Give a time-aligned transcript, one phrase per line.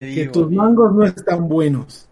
[0.00, 2.08] que tus mangos no están buenos.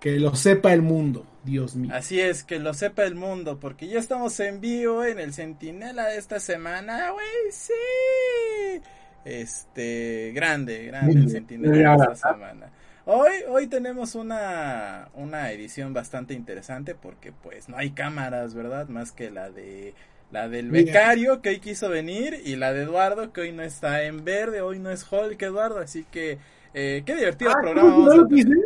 [0.00, 1.92] Que lo sepa el mundo, Dios mío.
[1.94, 6.06] Así es, que lo sepa el mundo, porque ya estamos en vivo en el Centinela
[6.06, 8.80] de esta semana, güey, sí.
[9.24, 12.70] Este, grande, grande el Centinela de esta semana.
[13.04, 18.88] Hoy, hoy tenemos una, una edición bastante interesante porque pues no hay cámaras, ¿verdad?
[18.88, 19.94] Más que la de
[20.30, 24.02] la del becario que hoy quiso venir y la de Eduardo que hoy no está
[24.04, 26.36] en verde, hoy no es Hulk Eduardo, así que
[26.74, 28.58] eh, qué divertido ah, programa vamos a tener.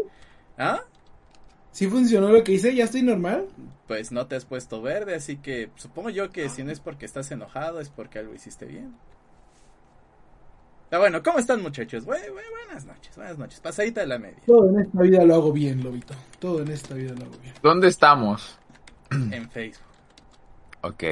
[0.59, 0.81] ¿Ah?
[1.71, 2.75] ¿Sí funcionó lo que hice?
[2.75, 3.49] ¿Ya estoy normal?
[3.89, 7.07] Pues no te has puesto verde, así que supongo yo que si no es porque
[7.07, 8.95] estás enojado, es porque algo hiciste bien.
[10.91, 12.05] Pero bueno, ¿cómo están muchachos?
[12.05, 13.61] buenas noches, buenas noches.
[13.61, 14.43] Pasadita de la media.
[14.47, 16.15] Todo en esta vida lo hago bien, Lobito.
[16.39, 17.55] Todo en esta vida lo hago bien.
[17.63, 18.59] ¿Dónde estamos?
[19.11, 19.87] En Facebook.
[20.83, 21.05] Ok.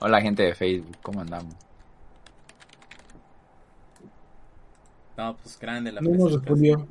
[0.00, 1.65] Hola gente de Facebook, ¿cómo andamos?
[5.16, 6.86] No, pues grande la No nos respondió.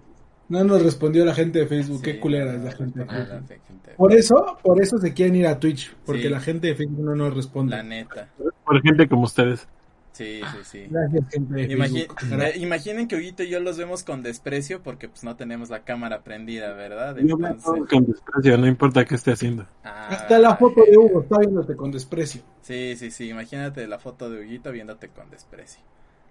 [0.47, 2.01] No nos respondió la gente de Facebook.
[2.01, 3.57] Qué culera es la gente de Facebook.
[3.97, 5.95] Por eso, por eso se quieren ir a Twitch.
[6.05, 7.75] Porque la gente de Facebook no nos responde.
[7.75, 8.29] La neta.
[8.63, 9.67] Por gente como ustedes.
[10.15, 10.87] Sí, sí, sí.
[10.89, 15.25] Gracias, gente de eh, imaginen que Huguito y yo los vemos con desprecio porque pues
[15.25, 17.17] no tenemos la cámara prendida, ¿verdad?
[17.17, 19.67] Yo con desprecio, no importa qué esté haciendo.
[19.83, 22.43] Ah, Hasta la foto de Hugo está viéndote con desprecio.
[22.61, 23.27] Sí, sí, sí.
[23.27, 25.81] Imagínate la foto de Huguito viéndote con desprecio.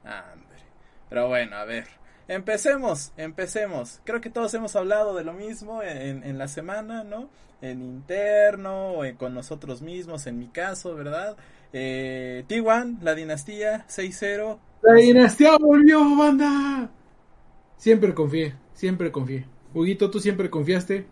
[0.02, 0.53] Ah, hombre.
[1.08, 1.86] Pero bueno, a ver.
[2.26, 4.00] Empecemos, empecemos.
[4.04, 7.28] Creo que todos hemos hablado de lo mismo en, en la semana, ¿no?
[7.60, 11.36] En interno, o con nosotros mismos, en mi caso, ¿verdad?
[11.76, 14.58] Eh, T1, la dinastía 6-0.
[14.82, 16.88] La dinastía volvió, banda.
[17.76, 19.44] Siempre confié, siempre confié.
[19.74, 21.04] Huguito, tú siempre confiaste.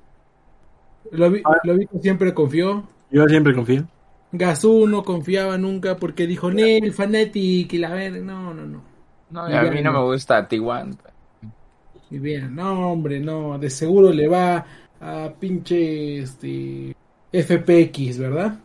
[1.10, 1.56] Lo, vi, ah.
[2.00, 2.88] siempre confió.
[3.10, 3.84] Yo siempre confié.
[4.30, 8.22] Gazú no confiaba nunca porque dijo, Nel, Fanatic y la ver.
[8.22, 8.91] No, no, no.
[9.32, 10.96] No, a mí no me gusta T1.
[12.10, 14.66] Y bien, no, hombre, no, de seguro le va
[15.00, 16.94] a pinche este
[17.32, 18.58] FPX, ¿verdad?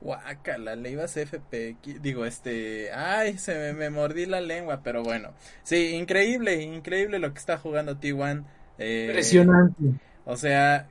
[0.00, 5.94] Guacala, le ibas FPX, digo, este, ay, se me, mordí la lengua, pero bueno, sí,
[5.94, 8.44] increíble, increíble lo que está jugando T1.
[8.78, 9.84] Eh, Impresionante.
[10.24, 10.88] O sea,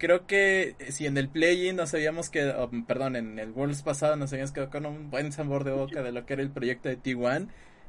[0.00, 4.32] creo que si en el play-in nos habíamos quedado, perdón, en el Worlds pasado nos
[4.32, 6.98] habíamos quedado con un buen sabor de boca de lo que era el proyecto de
[7.00, 7.48] T1,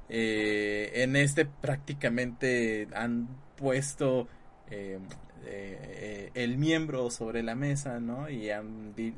[0.09, 4.27] eh, en este prácticamente han puesto
[4.69, 4.99] eh,
[5.45, 8.29] eh, el miembro sobre la mesa, ¿no?
[8.29, 8.49] Y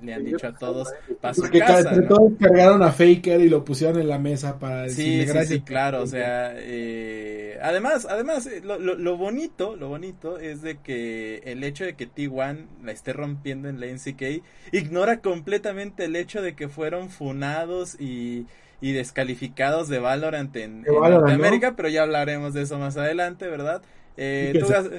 [0.01, 0.89] le han dicho a todos
[1.22, 4.83] para su casa, entre todos cargaron a Faker y lo pusieron en la mesa para
[4.83, 5.47] decirle sí, gracias.
[5.47, 10.78] Sí, claro, o sea, eh, además, además, eh, lo, lo, bonito, lo bonito es de
[10.78, 16.16] que el hecho de que T1 la esté rompiendo en la NCK ignora completamente el
[16.16, 18.45] hecho de que fueron funados y
[18.83, 23.81] y descalificados de Valorant en, en Norteamérica, pero ya hablaremos de eso más adelante, ¿verdad?
[24.16, 24.53] Eh,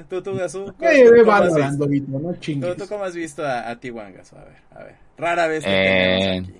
[0.09, 0.75] tú, tú, Gasú,
[2.89, 4.37] ¿cómo, has visto a, a T1 Gasú?
[4.37, 4.97] A ver, a ver.
[5.17, 6.55] Rara vez que eh, aquí.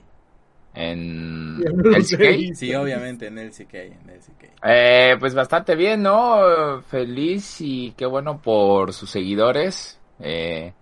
[0.75, 2.55] En el CK.
[2.55, 3.75] Sí, obviamente en el CK.
[3.75, 4.45] En el CK.
[4.65, 6.83] Eh, pues bastante bien, ¿no?
[6.89, 9.99] Feliz y qué bueno por sus seguidores.
[10.21, 10.73] Eh,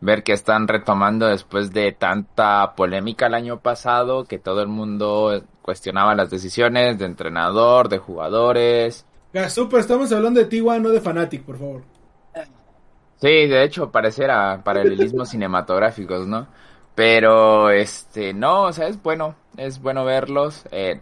[0.00, 5.42] ver que están retomando después de tanta polémica el año pasado, que todo el mundo
[5.60, 9.06] cuestionaba las decisiones de entrenador, de jugadores.
[9.48, 11.82] Super, estamos hablando de T1, no de Fanatic, por favor.
[13.22, 16.48] Sí, de hecho, pareciera paralelismos cinematográficos, ¿no?
[16.94, 20.64] Pero, este, no, o sea, es bueno, es bueno verlos.
[20.70, 21.00] Eh,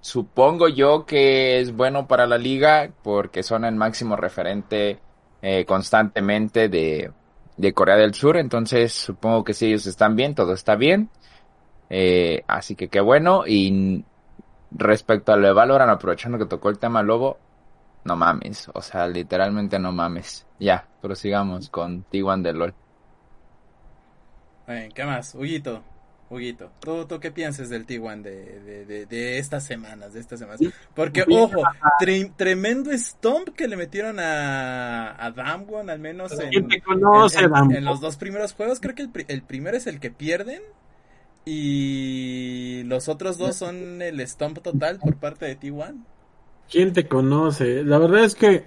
[0.00, 4.98] supongo yo que es bueno para la liga porque son el máximo referente
[5.40, 7.12] eh, constantemente de,
[7.56, 8.36] de, Corea del Sur.
[8.38, 11.10] Entonces, supongo que si ellos están bien, todo está bien.
[11.90, 13.44] Eh, así que qué bueno.
[13.46, 14.04] Y
[14.72, 17.38] respecto a lo de Valorant, aprovechando que tocó el tema Lobo,
[18.04, 20.46] no mames, o sea, literalmente no mames.
[20.58, 22.74] Ya, prosigamos con T1 de LOL.
[24.94, 25.34] ¿Qué más?
[25.34, 25.82] Huguito,
[26.32, 30.60] Huguito, ¿tú, ¿tú qué piensas del T1 de, de, de, estas semanas, de estas semanas?
[30.94, 31.62] Porque, ojo,
[32.36, 38.54] tremendo stomp que le metieron a, a Damwon, al menos en, en, los dos primeros
[38.54, 38.80] juegos.
[38.80, 40.62] Creo que el, el primero es el que pierden
[41.44, 46.02] y los otros dos son el stomp total por parte de T1.
[46.72, 47.84] ¿Quién te conoce?
[47.84, 48.64] La verdad es que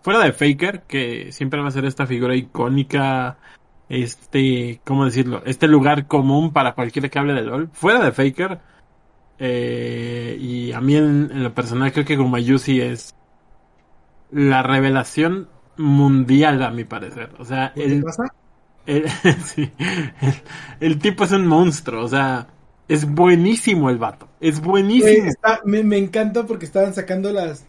[0.00, 3.36] fuera de Faker, que siempre va a ser esta figura icónica,
[3.90, 5.42] este, ¿cómo decirlo?
[5.44, 7.68] Este lugar común para cualquiera que hable de LOL.
[7.74, 8.58] Fuera de Faker,
[9.38, 13.14] eh, y a mí en, lo personal creo que Gumayusi es
[14.30, 17.34] la revelación mundial a mi parecer.
[17.38, 18.24] O sea, el, pasa?
[18.86, 19.04] El,
[20.80, 22.46] el tipo es un monstruo, o sea,
[22.90, 24.28] es buenísimo el vato.
[24.40, 25.32] Es buenísimo.
[25.64, 27.64] me, me, encanta porque estaban sacando las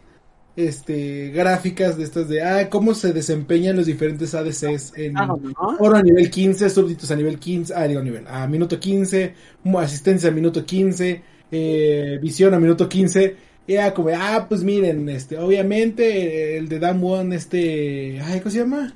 [0.56, 5.38] este gráficas de estas de ah, cómo se desempeñan los diferentes ADCs en Ah, ¿no?
[5.78, 9.78] oro a nivel 15, súbditos a nivel 15, ah, digo nivel, a minuto 15, mo-
[9.78, 11.22] asistencia a minuto 15,
[11.52, 13.36] eh, visión a minuto 15.
[13.68, 18.58] Y era como, ah, pues miren, este, obviamente el de Damwon, este, ay, ¿cómo se
[18.58, 18.92] llama?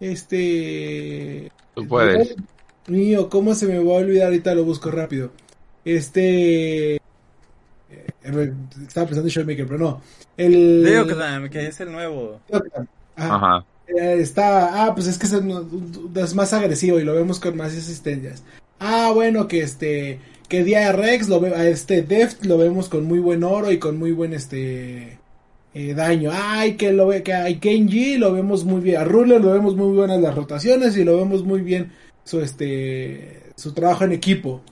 [0.00, 2.36] Este, Tú puedes.
[2.88, 4.26] Mío, ¿cómo se me va a olvidar?
[4.26, 5.30] Ahorita lo busco rápido.
[5.84, 6.96] Este.
[6.96, 7.00] eh,
[8.86, 10.00] Estaba pensando en Showmaker, pero no.
[10.36, 10.82] El.
[10.84, 12.40] Deokdam, que es el nuevo.
[12.48, 12.86] Deokdam.
[13.16, 13.34] Ajá.
[13.36, 13.64] Ajá.
[13.86, 14.84] Eh, está.
[14.84, 18.42] Ah, pues es que es, es más agresivo y lo vemos con más asistencias.
[18.80, 20.18] Ah, bueno, que este.
[20.48, 23.78] Que Dia Rex lo ve, a este Deft lo vemos con muy buen oro y
[23.78, 25.18] con muy buen este.
[25.72, 26.30] eh, daño.
[26.32, 29.00] Ay, que lo ve, que a Kenji lo vemos muy bien.
[29.00, 31.92] A Ruler lo vemos muy buenas las rotaciones y lo vemos muy bien
[32.24, 34.62] su este su trabajo en equipo.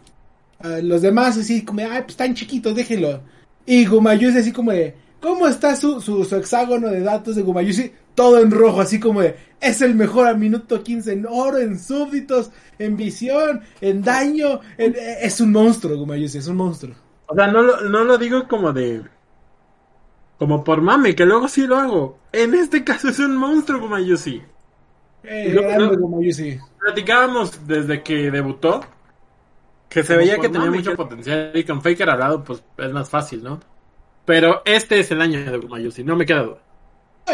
[0.60, 3.22] Ah, los demás así como, ay, pues están chiquitos, déjenlo.
[3.66, 7.92] Y Gumayusi así como de, ¿cómo está su, su, su hexágono de datos de Gumayusi?
[8.14, 11.78] Todo en rojo, así como de, es el mejor a minuto 15 en oro, en
[11.78, 14.60] súbditos, en visión, en daño.
[14.76, 16.94] eh, es un monstruo, Gumayusi, es un monstruo.
[17.26, 19.02] O sea, no lo, no lo digo como de.
[20.38, 22.18] Como por mame, que luego sí lo hago.
[22.32, 23.96] En este caso es un monstruo como
[25.24, 26.58] Eh, yo-.
[26.80, 28.80] Platicábamos desde que debutó
[29.88, 32.62] que se Como veía que tenía mucho que- potencial y con Faker al lado, pues
[32.78, 33.60] es más fácil, ¿no?
[34.24, 36.58] Pero este es el año de Gumayusi, no me queda duda.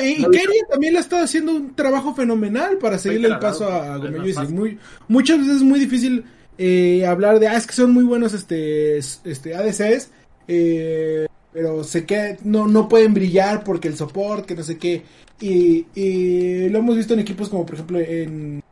[0.03, 3.39] Y, y No, Keria también le ha estado haciendo un trabajo fenomenal para seguirle el
[3.39, 4.33] paso a, a es más Gumayusi.
[4.33, 4.55] fácil.
[4.55, 4.79] Muy,
[5.09, 6.25] muchas veces es muy difícil
[6.59, 10.11] eh, hablar de, ah, es que son muy buenos este, este ADCs,
[10.49, 15.05] eh, pero sé que no, no pueden brillar porque el support, que no sé qué.
[15.41, 15.87] Y,
[16.69, 18.63] lo hemos visto en equipos como por ejemplo en,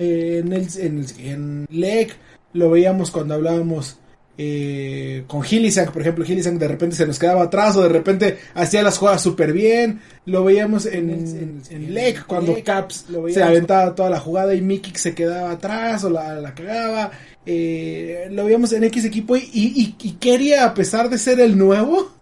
[0.00, 2.16] en, en, en LEC,
[2.54, 3.98] lo veíamos cuando hablábamos
[4.38, 8.38] eh, con Hillisang, por ejemplo, Hillisang de repente se nos quedaba atrás o de repente
[8.54, 10.00] hacía las jugadas súper bien.
[10.24, 15.50] Lo veíamos en, en, cuando Caps se aventaba toda la jugada y Mickey se quedaba
[15.50, 17.10] atrás o la, la cagaba.
[17.44, 21.58] Eh, lo veíamos en X equipo y, y, y Keria, a pesar de ser el
[21.58, 22.12] nuevo,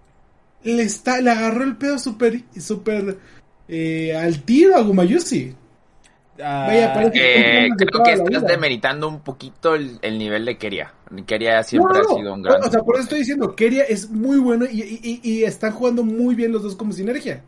[0.65, 3.19] le, está, le agarró el pedo súper súper
[3.69, 5.55] eh, al tiro a Gumayusi.
[6.43, 8.53] Ah, Vaya, parece Eh, creo toda que estás vida.
[8.53, 10.93] demeritando un poquito el, el nivel de Keria.
[11.27, 12.63] Keria siempre No, no, ha sido un gran.
[12.65, 15.73] O sea, por eso estoy diciendo, Keria es muy bueno y, y, y- y están
[15.73, 17.43] jugando muy bien los dos como sinergia.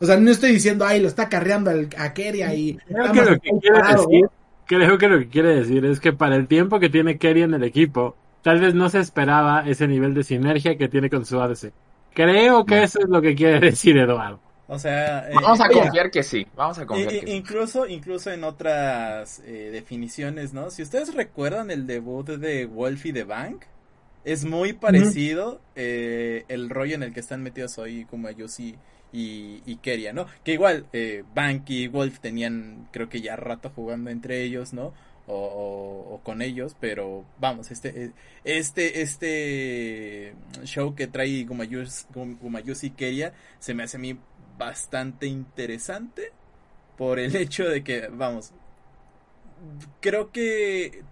[0.00, 2.76] O sea, no estoy diciendo, ay, lo está carreando al- a Keria y...
[2.86, 4.30] Creo que lo que quiere decir, ¿no?
[4.66, 7.54] creo que lo que quiere decir es que para el tiempo que tiene Kerry en
[7.54, 11.40] el equipo, tal vez no se esperaba ese nivel de sinergia que tiene con su
[11.40, 11.72] ADC.
[12.14, 12.82] Creo que No.
[12.82, 14.40] eso es lo que quiere decir Eduardo.
[14.70, 15.80] O sea, eh, Vamos a Mira.
[15.80, 16.46] confiar que sí.
[16.54, 17.32] Vamos a confiar que sí.
[17.32, 20.70] incluso, incluso en otras eh, definiciones, ¿no?
[20.70, 23.64] Si ustedes recuerdan el debut de Wolfie de Bank,
[24.24, 28.74] es muy parecido eh, el rollo en el que están metidos hoy como Yusi
[29.10, 30.26] y, y Keria, ¿no?
[30.44, 34.92] Que igual, eh, Bank y Wolf tenían, creo que ya rato jugando entre ellos, ¿no?
[35.26, 38.12] O, o- o con ellos, pero vamos, este,
[38.44, 44.18] este, este show que trae Gumayusi, Keria se me hace a mí
[44.58, 46.32] bastante interesante
[46.96, 48.52] por el hecho de que, vamos,
[50.00, 51.02] creo que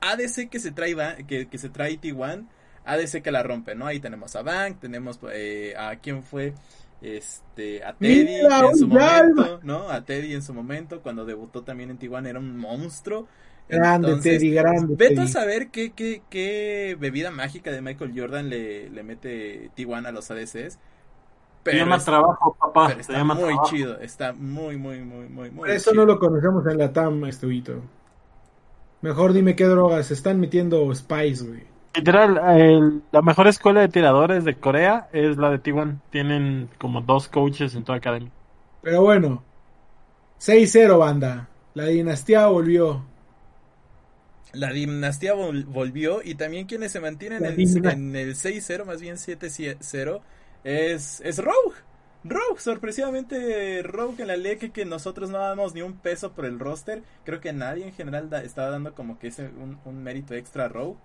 [0.00, 0.94] ADC que se trae,
[1.26, 2.46] que, que se trae T1,
[2.84, 3.86] ADC que la rompe, ¿no?
[3.86, 6.54] Ahí tenemos a Bank, tenemos eh, a quién fue,
[7.02, 9.90] este, a Teddy Mira, en su momento, ¿no?
[9.90, 13.28] A Teddy en su momento, cuando debutó también en T1 era un monstruo.
[13.68, 18.48] Grande, Entonces, Teddy, grande, Vete a saber qué, qué, qué bebida mágica de Michael Jordan
[18.48, 20.78] le, le mete T1 a los ADCs.
[21.72, 22.86] Se llama es- trabajo, papá.
[22.88, 23.68] pero Se está llama muy trabajo.
[23.68, 26.04] chido, está muy, muy, muy, muy, muy eso chido.
[26.06, 27.80] no lo conocemos en la TAM, Huguito.
[29.02, 31.62] Mejor dime qué drogas se están metiendo Spice, güey.
[31.94, 36.00] Literal, el- la mejor escuela de tiradores de Corea es la de T1.
[36.10, 38.30] Tienen como dos coaches en toda academia.
[38.82, 39.42] Pero bueno,
[40.38, 41.48] 6-0, banda.
[41.74, 43.02] La dinastía volvió.
[44.52, 47.92] La dinastía vol- volvió y también quienes se mantienen La en, dinastía.
[47.92, 50.20] en el 6-0, más bien 7-0,
[50.94, 51.76] es, es Rogue.
[52.24, 56.58] Rogue, sorpresivamente Rogue en la LEC que nosotros no damos ni un peso por el
[56.58, 57.02] roster.
[57.24, 60.64] Creo que nadie en general da- estaba dando como que ese un, un mérito extra
[60.66, 60.98] a Rogue.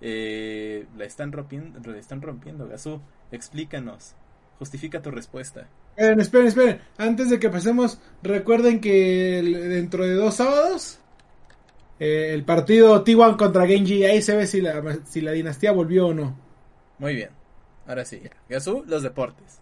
[0.00, 3.00] Eh, la están rompiendo, la están rompiendo, Gazú.
[3.32, 4.14] Explícanos.
[4.58, 5.66] Justifica tu respuesta.
[5.96, 6.80] Esperen, esperen, esperen.
[6.98, 10.98] Antes de que pasemos, recuerden que dentro de dos sábados,
[11.98, 16.08] eh, el partido T1 contra Genji, ahí se ve si la, si la dinastía volvió
[16.08, 16.36] o no.
[16.98, 17.35] Muy bien.
[17.86, 18.22] Ahora sí.
[18.48, 19.60] Gazú, los deportes.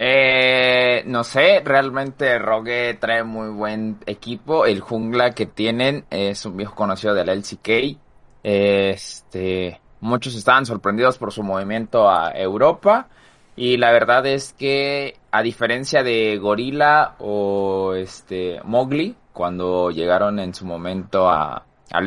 [0.00, 4.64] Eh, no sé, realmente Rogue trae muy buen equipo.
[4.64, 7.98] El jungla que tienen es un viejo conocido de la LCK.
[8.42, 13.08] Este, muchos estaban sorprendidos por su movimiento a Europa.
[13.56, 20.54] Y la verdad es que, a diferencia de Gorilla o este Mowgli, cuando llegaron en
[20.54, 22.00] su momento a, a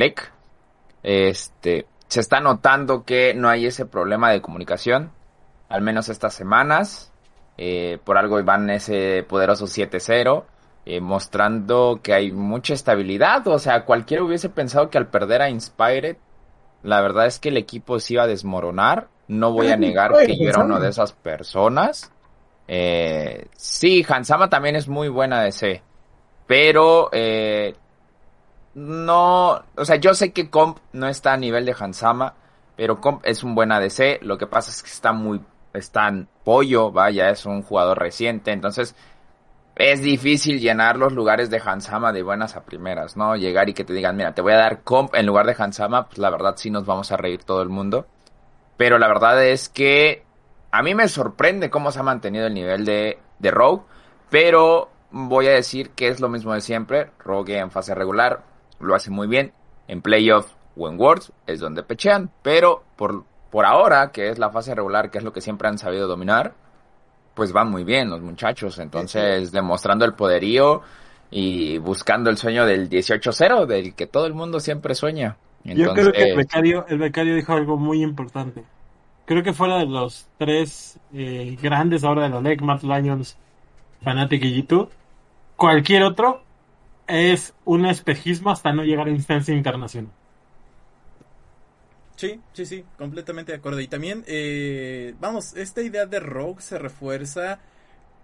[1.03, 5.13] este, se está notando que no hay ese problema de comunicación,
[5.69, 7.13] al menos estas semanas.
[7.57, 10.43] Eh, por algo van ese poderoso 7-0,
[10.85, 13.47] eh, mostrando que hay mucha estabilidad.
[13.47, 16.17] O sea, cualquiera hubiese pensado que al perder a Inspired,
[16.83, 19.07] la verdad es que el equipo se iba a desmoronar.
[19.29, 22.11] No voy a negar que yo era una de esas personas.
[22.67, 25.81] Eh, sí, Hansama también es muy buena DC.
[26.45, 27.73] Pero eh,
[28.73, 32.35] no, o sea, yo sé que Comp no está a nivel de Hansama,
[32.75, 34.21] pero Comp es un buen ADC.
[34.21, 35.41] Lo que pasa es que está muy,
[35.73, 38.95] está en pollo, vaya, es un jugador reciente, entonces
[39.75, 43.35] es difícil llenar los lugares de Hansama de buenas a primeras, ¿no?
[43.35, 46.07] Llegar y que te digan, mira, te voy a dar Comp en lugar de Hansama,
[46.07, 48.05] pues la verdad sí nos vamos a reír todo el mundo.
[48.77, 50.23] Pero la verdad es que
[50.71, 53.83] a mí me sorprende cómo se ha mantenido el nivel de, de Rogue,
[54.29, 57.11] pero voy a decir que es lo mismo de siempre.
[57.19, 58.50] Rogue en fase regular
[58.83, 59.53] lo hace muy bien.
[59.87, 64.49] En playoff o en Worlds es donde pechean, pero por, por ahora, que es la
[64.49, 66.53] fase regular, que es lo que siempre han sabido dominar,
[67.33, 68.79] pues van muy bien los muchachos.
[68.79, 70.81] Entonces, demostrando el poderío
[71.29, 75.37] y buscando el sueño del 18-0, del que todo el mundo siempre sueña.
[75.63, 78.63] Entonces, Yo creo que el becario, el becario dijo algo muy importante.
[79.25, 83.37] Creo que fuera de los tres eh, grandes ahora de la LEC, Matt Lions,
[84.03, 84.89] Fanatic y G2,
[85.55, 86.41] cualquier otro
[87.11, 90.11] es un espejismo hasta no llegar a instancia internacional.
[92.15, 93.79] Sí, sí, sí, completamente de acuerdo.
[93.81, 97.59] Y también, eh, vamos, esta idea de Rogue se refuerza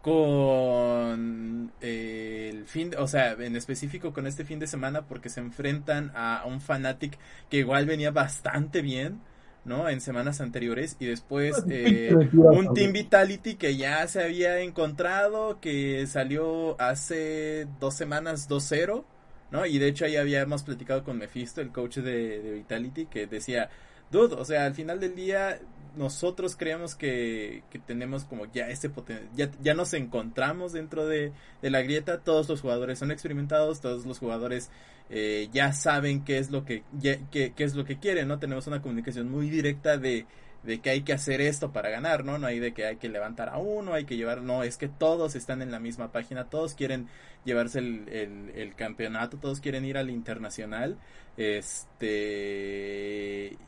[0.02, 5.42] con eh, el fin, o sea, en específico con este fin de semana porque se
[5.42, 7.18] enfrentan a un Fanatic
[7.50, 9.22] que igual venía bastante bien
[9.68, 9.90] ¿no?
[9.90, 16.08] En semanas anteriores y después eh, un Team Vitality que ya se había encontrado, que
[16.08, 19.04] salió hace dos semanas 2-0,
[19.52, 19.66] ¿no?
[19.66, 23.70] Y de hecho ahí habíamos platicado con Mephisto, el coach de, de Vitality, que decía,
[24.10, 25.60] dude, o sea, al final del día
[25.98, 31.34] nosotros creemos que, que tenemos como ya ese potencial, ya, ya nos encontramos dentro de,
[31.62, 34.70] de, la grieta, todos los jugadores son experimentados, todos los jugadores
[35.10, 38.40] eh, ya saben qué es lo que, qué, es lo que quieren, ¿no?
[38.40, 40.26] Tenemos una comunicación muy directa de,
[40.64, 42.38] de que hay que hacer esto para ganar, ¿no?
[42.38, 44.90] No hay de que hay que levantar a uno, hay que llevar, no, es que
[44.90, 47.08] todos están en la misma página, todos quieren
[47.46, 50.98] llevarse el, el, campeonato, todos quieren ir al internacional,
[51.38, 52.78] este,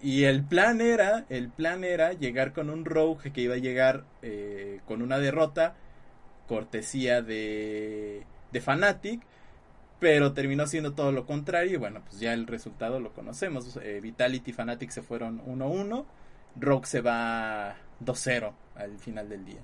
[0.01, 4.03] y el plan era, el plan era llegar con un Rogue que iba a llegar
[4.21, 5.75] eh, con una derrota,
[6.47, 9.21] cortesía de, de Fnatic,
[9.99, 13.77] pero terminó siendo todo lo contrario y bueno, pues ya el resultado lo conocemos.
[13.83, 16.05] Eh, Vitality y Fnatic se fueron 1-1,
[16.59, 19.59] Rogue se va 2-0 al final del día.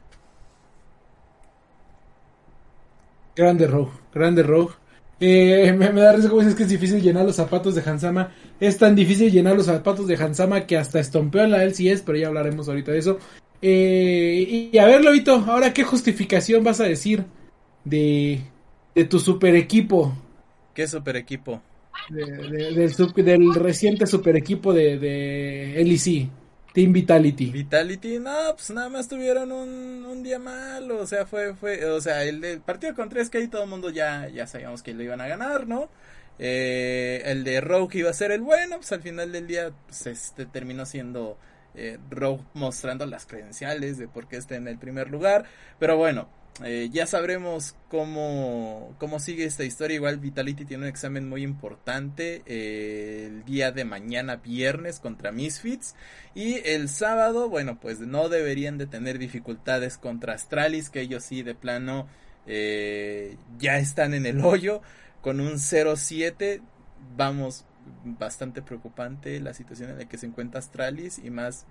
[3.35, 4.73] Grande Rogue, grande Rogue.
[5.19, 8.31] Eh, me, da risa como dices que es difícil llenar los zapatos de Hansama.
[8.59, 12.17] Es tan difícil llenar los zapatos de Hansama que hasta estompeó en la LCS, pero
[12.17, 13.19] ya hablaremos ahorita de eso.
[13.61, 17.25] Eh, y, a ver, Lobito, ahora qué justificación vas a decir
[17.85, 18.41] de,
[18.93, 20.13] de tu super equipo
[20.75, 21.61] ¿Qué super equipo?
[22.09, 26.29] del, reciente super equipo de, de LEC,
[26.73, 27.51] Team Vitality.
[27.51, 32.01] Vitality, no, pues nada más tuvieron un, un día malo, o sea, fue, fue, o
[32.01, 35.21] sea, el, partido con 3K y todo el mundo ya, ya sabíamos que lo iban
[35.21, 35.89] a ganar, ¿no?
[36.37, 40.05] Eh, el de Rogue iba a ser el bueno, pues al final del día pues,
[40.07, 41.37] este, terminó siendo
[41.75, 45.45] eh, Rogue mostrando las credenciales de por qué está en el primer lugar,
[45.79, 46.27] pero bueno,
[46.63, 49.95] eh, ya sabremos cómo, cómo sigue esta historia.
[49.95, 55.95] Igual Vitality tiene un examen muy importante eh, el día de mañana viernes contra Misfits.
[56.33, 61.43] Y el sábado, bueno, pues no deberían de tener dificultades contra Astralis, que ellos sí
[61.43, 62.07] de plano
[62.47, 64.81] eh, ya están en el hoyo
[65.21, 66.61] con un 0-7.
[67.17, 67.65] Vamos,
[68.05, 71.65] bastante preocupante la situación en la que se encuentra Astralis y más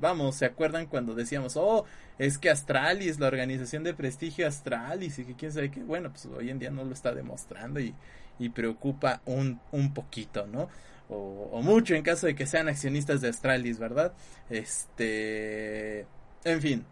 [0.00, 1.84] vamos, ¿se acuerdan cuando decíamos, oh,
[2.18, 5.82] es que Astralis, la organización de prestigio Astralis y que quién sabe qué?
[5.82, 7.94] Bueno, pues hoy en día no lo está demostrando y,
[8.38, 10.68] y preocupa un, un poquito, ¿no?
[11.08, 14.12] O, o, mucho en caso de que sean accionistas de Astralis, ¿verdad?
[14.50, 16.06] Este,
[16.44, 16.84] en fin.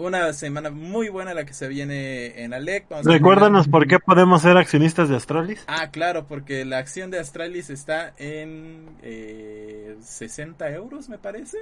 [0.00, 2.86] Una semana muy buena la que se viene en Alec.
[3.04, 5.62] Recuérdanos por qué podemos ser accionistas de Astralis.
[5.66, 11.58] Ah, claro, porque la acción de Astralis está en eh, 60 euros, me parece.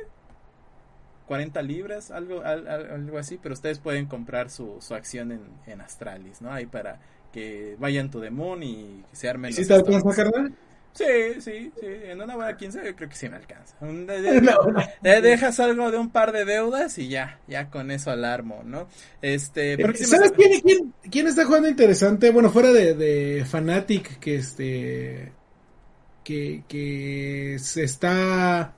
[1.26, 6.40] 40 libras, algo, algo así, pero ustedes pueden comprar su, su acción en, en, Astralis,
[6.40, 6.52] ¿no?
[6.52, 7.00] Ahí para
[7.32, 9.52] que vayan to the moon y se armen.
[9.52, 10.54] ¿Sí te alcanza, carnal?
[10.92, 13.76] Sí, sí, sí, en una buena 15 creo que sí me alcanza.
[15.02, 18.88] dejas algo de un par de deudas y ya, ya con eso alarmo, ¿no?
[19.22, 22.30] Este, eh, ¿Sabes quién, quién, está jugando interesante?
[22.30, 25.32] Bueno, fuera de, de Fanatic, que este,
[26.24, 28.74] que, que se está,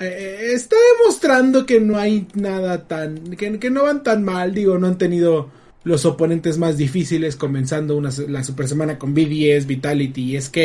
[0.00, 4.78] eh, está demostrando que no hay nada tan, que, que no van tan mal, digo,
[4.78, 5.50] no han tenido
[5.84, 10.58] los oponentes más difíciles, comenzando una, la super semana con BDS, Vitality y SK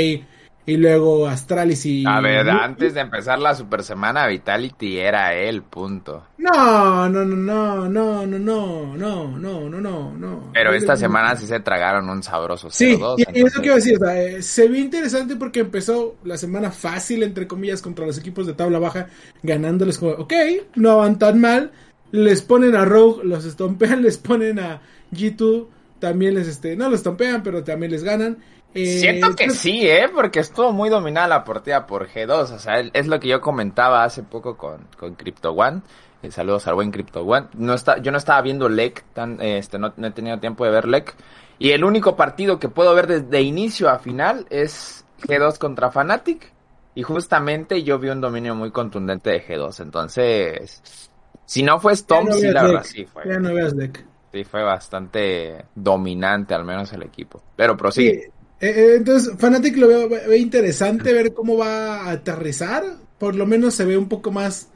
[0.67, 2.03] y luego Astralis y...
[2.05, 6.25] A ver, antes de empezar la super semana, Vitality era él, punto.
[6.37, 10.51] No, no, no, no, no, no, no, no, no, no, no, no.
[10.53, 12.71] Pero esta semana sí se tragaron un sabroso 0-2.
[12.71, 16.17] Sí, y eso que iba a decir, o sea, eh, se ve interesante porque empezó
[16.25, 19.07] la semana fácil, entre comillas, contra los equipos de tabla baja,
[19.43, 20.33] ganándoles como, ok,
[20.75, 21.71] no van tan mal,
[22.11, 25.67] les ponen a Rogue, los estompean, les ponen a G2,
[25.99, 28.37] también les, este, no los estompean, pero también les ganan.
[28.73, 30.07] Eh, Siento que sí, ¿eh?
[30.13, 32.53] Porque estuvo muy dominada la partida por G2.
[32.53, 35.81] O sea, es lo que yo comentaba hace poco con, con Crypto One.
[36.21, 37.47] Eh, saludos al buen Crypto One.
[37.53, 40.87] No está, yo no estaba viendo LEC, tan, este, no, he tenido tiempo de ver
[40.87, 41.15] LEC.
[41.59, 46.53] Y el único partido que puedo ver desde inicio a final es G2 contra Fnatic.
[46.93, 49.81] Y justamente yo vi un dominio muy contundente de G2.
[49.81, 51.09] Entonces,
[51.45, 53.23] si no fue Stomp, sí, la verdad, sí fue.
[53.27, 54.05] Ya no veas LEC.
[54.37, 57.41] Sí, fue bastante dominante, al menos el equipo.
[57.55, 58.31] Pero prosigue.
[58.59, 62.83] Eh, eh, entonces, Fanatic lo veo, interesante ver cómo va a aterrizar.
[63.17, 64.69] Por lo menos se ve un poco más,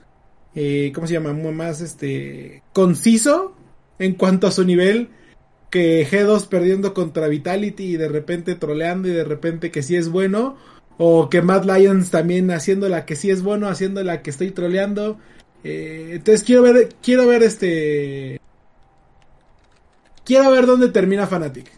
[0.55, 1.33] eh, ¿cómo se llama?
[1.33, 3.55] Más este conciso
[3.99, 5.09] en cuanto a su nivel.
[5.69, 10.09] Que G2 perdiendo contra Vitality y de repente troleando y de repente que sí es
[10.09, 10.57] bueno.
[10.97, 14.49] O que Mad Lions también haciendo la que sí es bueno, haciendo la que estoy
[14.49, 15.19] troleando.
[15.63, 18.41] entonces quiero ver, quiero ver este...
[20.23, 21.71] Quiero ver dónde termina Fanatic.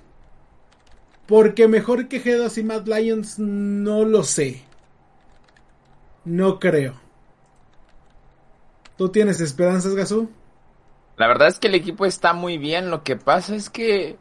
[1.27, 4.61] Porque mejor que G2 y Mad Lions no lo sé.
[6.25, 6.93] No creo.
[8.97, 10.29] ¿Tú tienes esperanzas, Gazú?
[11.17, 12.91] La verdad es que el equipo está muy bien.
[12.91, 14.17] Lo que pasa es que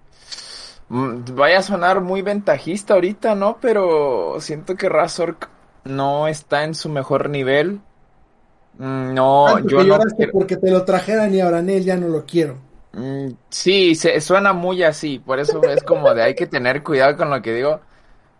[0.88, 3.58] mm, vaya a sonar muy ventajista ahorita, ¿no?
[3.60, 5.48] Pero siento que Razork
[5.84, 7.80] no está en su mejor nivel.
[8.78, 9.98] Mm, no, yo no.
[10.32, 12.56] Porque te lo trajeran y ahora en él ya no lo quiero.
[12.92, 17.16] Mm, sí, se, suena muy así, por eso es como de hay que tener cuidado
[17.16, 17.80] con lo que digo,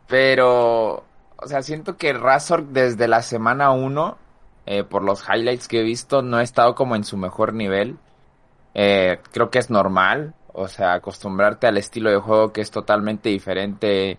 [0.06, 1.04] pero,
[1.36, 4.18] o sea, siento que Razor desde la semana 1,
[4.66, 7.98] eh, por los highlights que he visto, no ha estado como en su mejor nivel.
[8.74, 13.28] Eh, creo que es normal, o sea, acostumbrarte al estilo de juego que es totalmente
[13.30, 14.18] diferente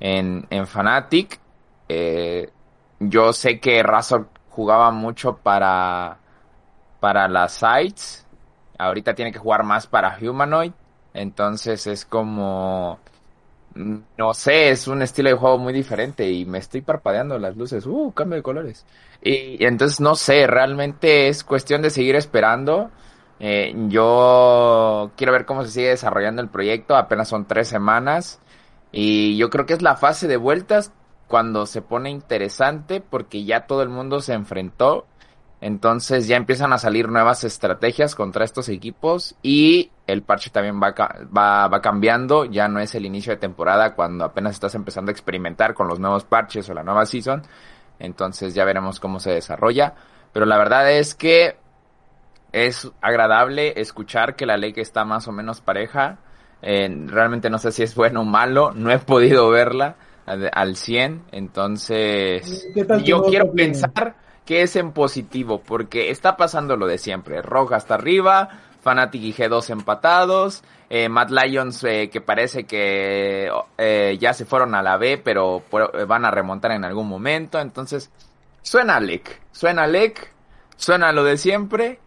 [0.00, 1.40] en, en Fnatic.
[1.88, 2.50] Eh,
[3.00, 6.18] yo sé que Razor jugaba mucho para,
[7.00, 8.26] para las sites
[8.80, 10.72] Ahorita tiene que jugar más para Humanoid.
[11.14, 12.98] Entonces es como...
[13.74, 17.86] No sé, es un estilo de juego muy diferente y me estoy parpadeando las luces.
[17.86, 18.84] Uh, cambio de colores.
[19.22, 22.90] Y, entonces no sé, realmente es cuestión de seguir esperando.
[23.38, 26.96] Eh, yo quiero ver cómo se sigue desarrollando el proyecto.
[26.96, 28.40] Apenas son tres semanas.
[28.92, 30.92] Y yo creo que es la fase de vueltas
[31.28, 35.06] cuando se pone interesante porque ya todo el mundo se enfrentó
[35.60, 40.94] entonces ya empiezan a salir nuevas estrategias contra estos equipos y el parche también va,
[41.36, 42.46] va, va, cambiando.
[42.46, 46.00] Ya no es el inicio de temporada cuando apenas estás empezando a experimentar con los
[46.00, 47.42] nuevos parches o la nueva season.
[47.98, 49.94] Entonces ya veremos cómo se desarrolla.
[50.32, 51.58] Pero la verdad es que
[52.52, 56.18] es agradable escuchar que la ley que está más o menos pareja.
[56.62, 58.72] Eh, realmente no sé si es bueno o malo.
[58.74, 61.24] No he podido verla al 100.
[61.32, 62.66] Entonces
[63.04, 64.16] yo quiero pensar
[64.50, 67.40] que es en positivo, porque está pasando lo de siempre.
[67.40, 68.48] Roja hasta arriba,
[68.82, 74.74] Fnatic y G2 empatados, eh, Mad Lions eh, que parece que eh, ya se fueron
[74.74, 75.62] a la B, pero
[76.08, 77.60] van a remontar en algún momento.
[77.60, 78.10] Entonces,
[78.60, 80.32] suena LEC, suena LEC,
[80.74, 82.00] suena lo de siempre.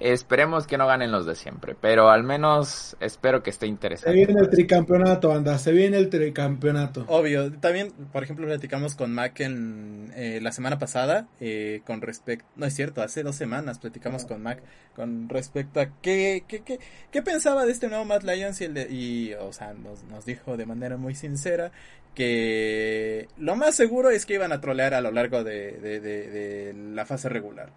[0.00, 4.10] Esperemos que no ganen los de siempre, pero al menos espero que esté interesante.
[4.10, 7.04] Se viene el tricampeonato, anda, se viene el tricampeonato.
[7.08, 12.44] Obvio, también, por ejemplo, platicamos con Mac en eh, la semana pasada, eh, con respecto,
[12.56, 14.62] no es cierto, hace dos semanas platicamos con Mac
[14.96, 16.78] con respecto a qué, qué, qué,
[17.10, 20.56] qué pensaba de este nuevo Mad Lions y, el y o sea, nos, nos dijo
[20.56, 21.70] de manera muy sincera
[22.14, 26.74] que lo más seguro es que iban a trolear a lo largo de, de, de
[26.74, 27.70] la fase regular.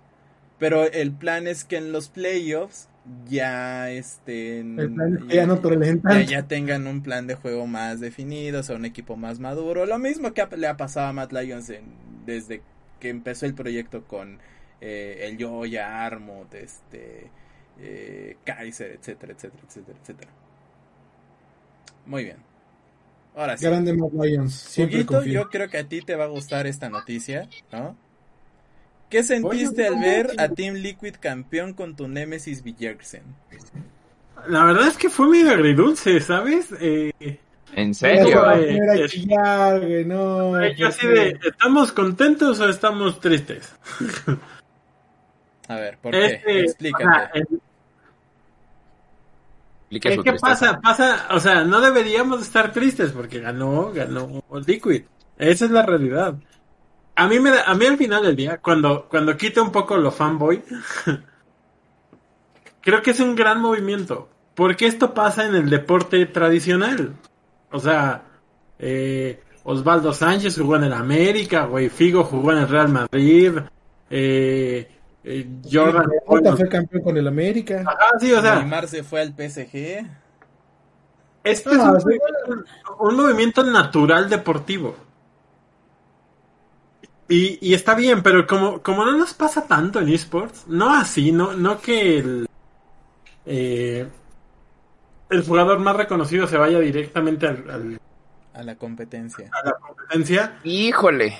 [0.59, 2.89] Pero el plan es que en los playoffs
[3.29, 4.75] ya estén
[5.29, 9.15] ya, no ya, ya, tengan un plan de juego más definido, o sea, un equipo
[9.15, 9.85] más maduro.
[9.85, 11.71] Lo mismo que le ha pasado a Matt Lions
[12.25, 12.61] desde
[12.99, 14.39] que empezó el proyecto con
[14.81, 17.29] eh, el Joya, Armut, este,
[17.79, 20.31] eh, Kaiser, etcétera, etcétera, etcétera, etcétera.
[22.05, 22.37] Muy bien.
[23.35, 23.65] Ahora sí.
[23.65, 23.95] Grande.
[24.49, 25.33] Siempre Huguito, confío.
[25.33, 27.95] yo creo que a ti te va a gustar esta noticia, ¿no?
[29.09, 33.23] ¿Qué sentiste al ver a Team Liquid campeón con tu Nemesis Villersen?
[34.47, 36.67] La verdad es que fue medio agridulce, ¿sabes?
[36.79, 37.11] Eh,
[37.73, 38.49] ¿En serio?
[38.53, 40.65] era Es- chillar, güey, no.
[40.73, 43.73] yo así de, ¿estamos contentos o estamos tristes?
[45.67, 46.25] A ver, ¿por qué?
[46.25, 47.39] Este, o sea, Explícate.
[47.39, 47.61] el-
[49.89, 55.03] Explique Es que pasa, pasa, o sea, no deberíamos estar tristes porque ganó, ganó Liquid.
[55.37, 56.35] Esa es la realidad.
[57.17, 59.97] A mí me da- a mí al final del día, cuando, cuando quita un poco
[59.97, 60.63] lo fanboy,
[62.81, 64.29] creo que es un gran movimiento.
[64.55, 67.13] Porque esto pasa en el deporte tradicional.
[67.71, 68.23] O sea,
[68.79, 73.51] eh, Osvaldo Sánchez jugó en el América, güey, Figo jugó en el Real Madrid,
[74.09, 74.89] eh,
[75.23, 76.05] eh, Jordan.
[76.55, 77.83] Fue campeón con el América.
[77.85, 80.07] Ajá, sí, o sea, Neymar se fue al PSG.
[81.43, 82.05] Este Ah, es un, sí.
[82.05, 82.65] movimiento-
[82.99, 84.95] un movimiento natural deportivo.
[87.29, 91.31] Y, y está bien, pero como, como no nos pasa tanto en esports, no así,
[91.33, 92.47] no, no que el,
[93.45, 94.07] eh,
[95.29, 98.01] el jugador más reconocido se vaya directamente al- al-
[98.53, 99.49] A la competencia.
[99.51, 100.59] a la competencia.
[100.63, 101.37] Híjole.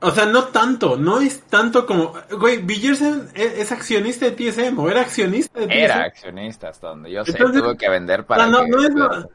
[0.00, 2.12] O sea, no tanto, no es tanto como...
[2.38, 5.72] Güey, Villersen es, es accionista de TSM, o era accionista de TSM.
[5.72, 7.30] Era accionista hasta donde yo sé.
[7.32, 9.26] Entonces- tuvo que vender para no, que no es,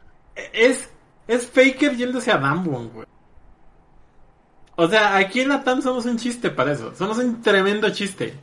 [0.54, 0.89] es,
[1.27, 3.08] es Faker yéndose a Damwon, güey.
[4.82, 6.91] O sea, aquí en la TAM somos un chiste para eso.
[6.96, 8.34] Somos un tremendo chiste.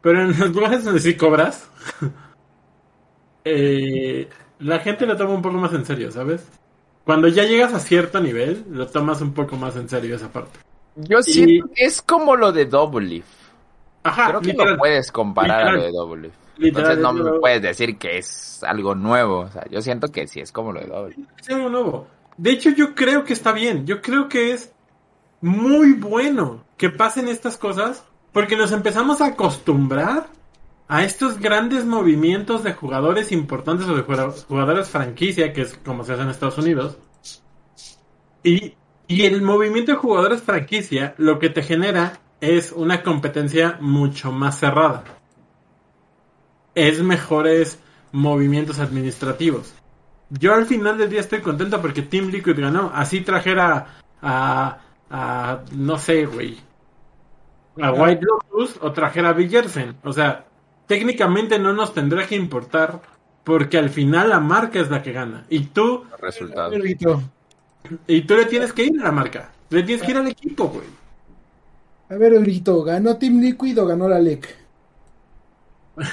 [0.00, 1.68] Pero en los lugares donde sí cobras,
[3.44, 4.26] eh,
[4.58, 6.48] la gente lo toma un poco más en serio, ¿sabes?
[7.04, 10.58] Cuando ya llegas a cierto nivel, lo tomas un poco más en serio esa parte.
[10.96, 13.26] Yo siento que es como lo de Double Leaf.
[14.02, 16.34] Ajá, Creo que literal, lo puedes comparar a lo de Double Leaf.
[16.56, 19.40] literal, Entonces no me puedes decir que es algo nuevo.
[19.40, 21.28] O sea, yo siento que sí es como lo de Double Leaf.
[21.38, 22.06] es algo nuevo.
[22.38, 23.84] De hecho, yo creo que está bien.
[23.84, 24.72] Yo creo que es
[25.40, 30.28] muy bueno que pasen estas cosas porque nos empezamos a acostumbrar
[30.88, 36.04] a estos grandes movimientos de jugadores importantes o de jugado- jugadores franquicia, que es como
[36.04, 36.98] se hace en Estados Unidos.
[38.42, 38.74] Y,
[39.06, 44.58] y el movimiento de jugadores franquicia lo que te genera es una competencia mucho más
[44.58, 45.04] cerrada.
[46.74, 47.78] Es mejores
[48.12, 49.72] movimientos administrativos.
[50.30, 52.90] Yo al final del día estoy contento porque Team Liquid ganó.
[52.94, 54.78] Así trajera a,
[55.10, 56.56] a no sé, güey.
[57.80, 59.96] A White Lotus o trajera a Villersen.
[60.04, 60.44] O sea,
[60.86, 63.00] técnicamente no nos tendrá que importar
[63.44, 65.44] porque al final la marca es la que gana.
[65.48, 66.04] Y tú,
[68.06, 69.50] y tú le tienes que ir a la marca.
[69.70, 70.86] Le tienes que ir al equipo, güey.
[72.10, 74.56] A ver, Huguito, ¿ganó Team Liquid o ganó la LEC?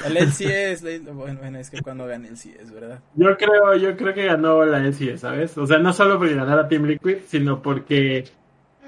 [0.06, 3.00] El LCS, la- bueno, bueno, es que cuando gane el CS, ¿verdad?
[3.16, 5.58] Yo creo, yo creo que ganó la LCS, ¿sabes?
[5.58, 8.26] O sea, no solo porque ganara Team Liquid, sino porque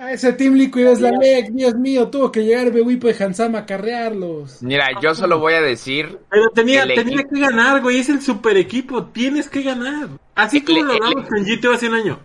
[0.02, 3.60] Ah, ese Team Liquid es la LEC, Dios mío, tuvo que llegar Bewipo y Hansama
[3.60, 4.64] a carrearlos.
[4.64, 7.36] Mira, yo solo voy a decir Pero tenía, El tenía equipo.
[7.36, 8.00] que ganar, güey.
[8.00, 9.08] Es el super equipo.
[9.08, 10.08] Tienes que ganar.
[10.36, 12.20] Así como El- lo hablamos con G2 hace un año.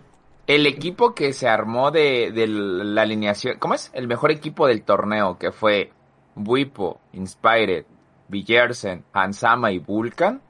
[0.47, 3.57] el equipo que se armó de, de la alineación.
[3.59, 3.91] ¿Cómo es?
[3.93, 5.91] El mejor equipo del torneo que fue
[6.37, 7.87] Wipo, Inspired,
[8.29, 10.41] Villersen, Hansama y Vulcan.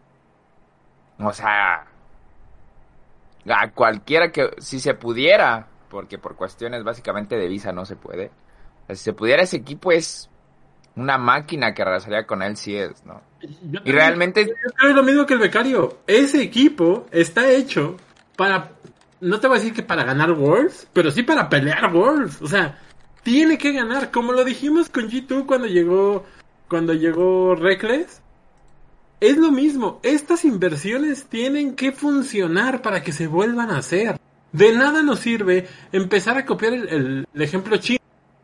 [1.18, 1.87] O sea,
[3.48, 8.33] a cualquiera que, si se pudiera, porque por cuestiones básicamente de visa no se puede,
[8.88, 10.28] si se pudiera ese equipo es
[10.96, 13.22] una máquina que regresaría con él si es, ¿no?
[13.70, 15.98] Yo Y realmente, Yo creo lo mismo que el becario.
[16.09, 17.96] Ese equipo está hecho
[18.37, 18.72] para.
[19.20, 22.42] No te voy a decir que para ganar Worlds, pero sí para pelear Worlds.
[22.42, 22.76] O sea,
[23.22, 24.11] tiene que ganar.
[24.11, 26.24] Como lo dijimos con G2 cuando llegó.
[26.68, 28.20] Cuando llegó Reckless.
[29.20, 30.00] Es lo mismo.
[30.02, 34.18] Estas inversiones tienen que funcionar para que se vuelvan a hacer.
[34.55, 37.99] De nada nos sirve empezar a copiar el, el- el ejemplo chino.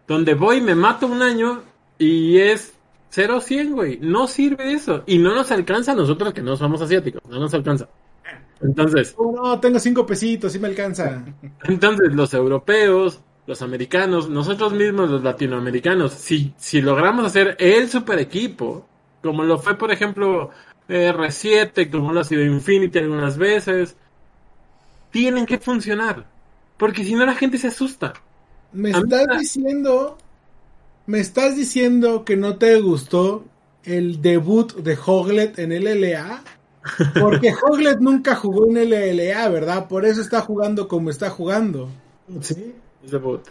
[0.07, 1.63] Donde voy, me mato un año
[1.99, 2.75] y es
[3.11, 3.99] 0-100, güey.
[4.03, 5.05] No sirve eso.
[5.07, 7.23] Y no nos alcanza a nosotros que no somos asiáticos.
[7.29, 7.89] No nos alcanza.
[8.61, 11.25] Entonces, Oh, no, tengo cinco pesitos, sí me alcanza.
[11.65, 18.19] entonces los europeos, los americanos, nosotros mismos los latinoamericanos, si, si logramos hacer el super
[18.19, 18.87] equipo,
[19.23, 20.51] como lo fue por ejemplo
[20.89, 23.97] R7, como lo ha sido Infinity algunas veces,
[25.11, 26.27] tienen que funcionar.
[26.77, 28.15] Porque si no la gente se asusta.
[28.73, 30.17] Me A estás diciendo,
[31.07, 33.45] me estás diciendo que no te gustó
[33.85, 36.43] el debut de Hoglet en LLA.
[37.21, 39.89] Porque Hoglet nunca jugó en LLA, ¿verdad?
[39.89, 41.89] Por eso está jugando como está jugando.
[42.41, 43.43] Sí, es debut.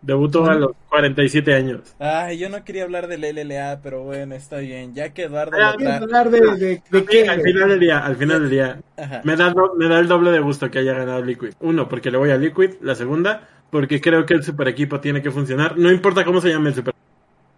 [0.00, 1.94] Debutó a los 47 años.
[1.98, 4.94] Ay, yo no quería hablar del LLA, pero bueno, está bien.
[4.94, 7.28] Ya que Eduardo Ah, lo ¿Quieres tra- hablar de, de, de Sí, qué?
[7.28, 9.20] al final del día, al final del día, Ajá.
[9.24, 11.52] me da, me da el doble de gusto que haya ganado Liquid.
[11.60, 12.74] Uno, porque le voy a Liquid.
[12.80, 15.76] La segunda, porque creo que el super equipo tiene que funcionar.
[15.76, 16.94] No importa cómo se llame el super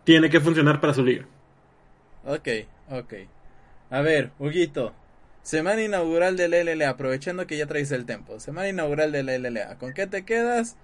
[0.04, 1.26] tiene que funcionar para su liga.
[2.24, 2.48] Ok,
[2.90, 3.14] ok.
[3.90, 4.94] A ver, Huguito.
[5.42, 8.40] Semana inaugural del LLA, aprovechando que ya traes el tempo.
[8.40, 9.78] Semana inaugural del LLA.
[9.78, 10.76] ¿Con qué te quedas?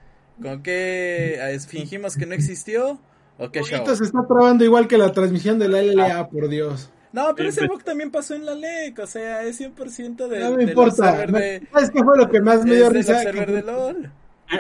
[0.43, 3.01] ¿Con qué eh, fingimos que no existió?
[3.39, 3.85] ¿O qué show?
[3.95, 6.91] Se está trabando igual que la transmisión de la LLA, por Dios.
[7.13, 10.51] No, pero ese bug también pasó en la LEC, o sea, es 100% de, No
[10.51, 11.27] me del importa.
[11.27, 13.25] de, ¿Sabes qué fue lo que más me dio risa?
[13.25, 14.11] Que, de LOL.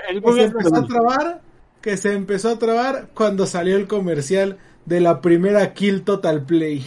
[0.08, 1.40] El que se empezó a trabar,
[1.82, 6.86] que se empezó a trabar cuando salió el comercial de la primera Kill Total Play.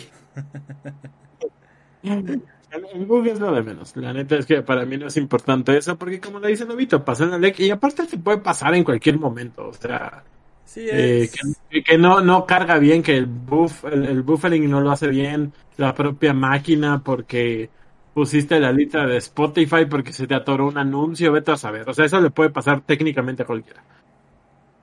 [2.71, 3.95] El, el bug es lo de menos.
[3.95, 7.03] La neta es que para mí no es importante eso, porque como le dice Novito,
[7.03, 9.67] pasó en la LEC y aparte se puede pasar en cualquier momento.
[9.69, 10.23] O sea,
[10.65, 11.29] Sí, eh,
[11.71, 15.07] que, que no, no carga bien, que el buff, el, el buffering no lo hace
[15.07, 17.71] bien la propia máquina porque
[18.13, 21.89] pusiste la lista de Spotify porque se te atoró un anuncio, vete a saber.
[21.89, 23.83] O sea, eso le puede pasar técnicamente a cualquiera.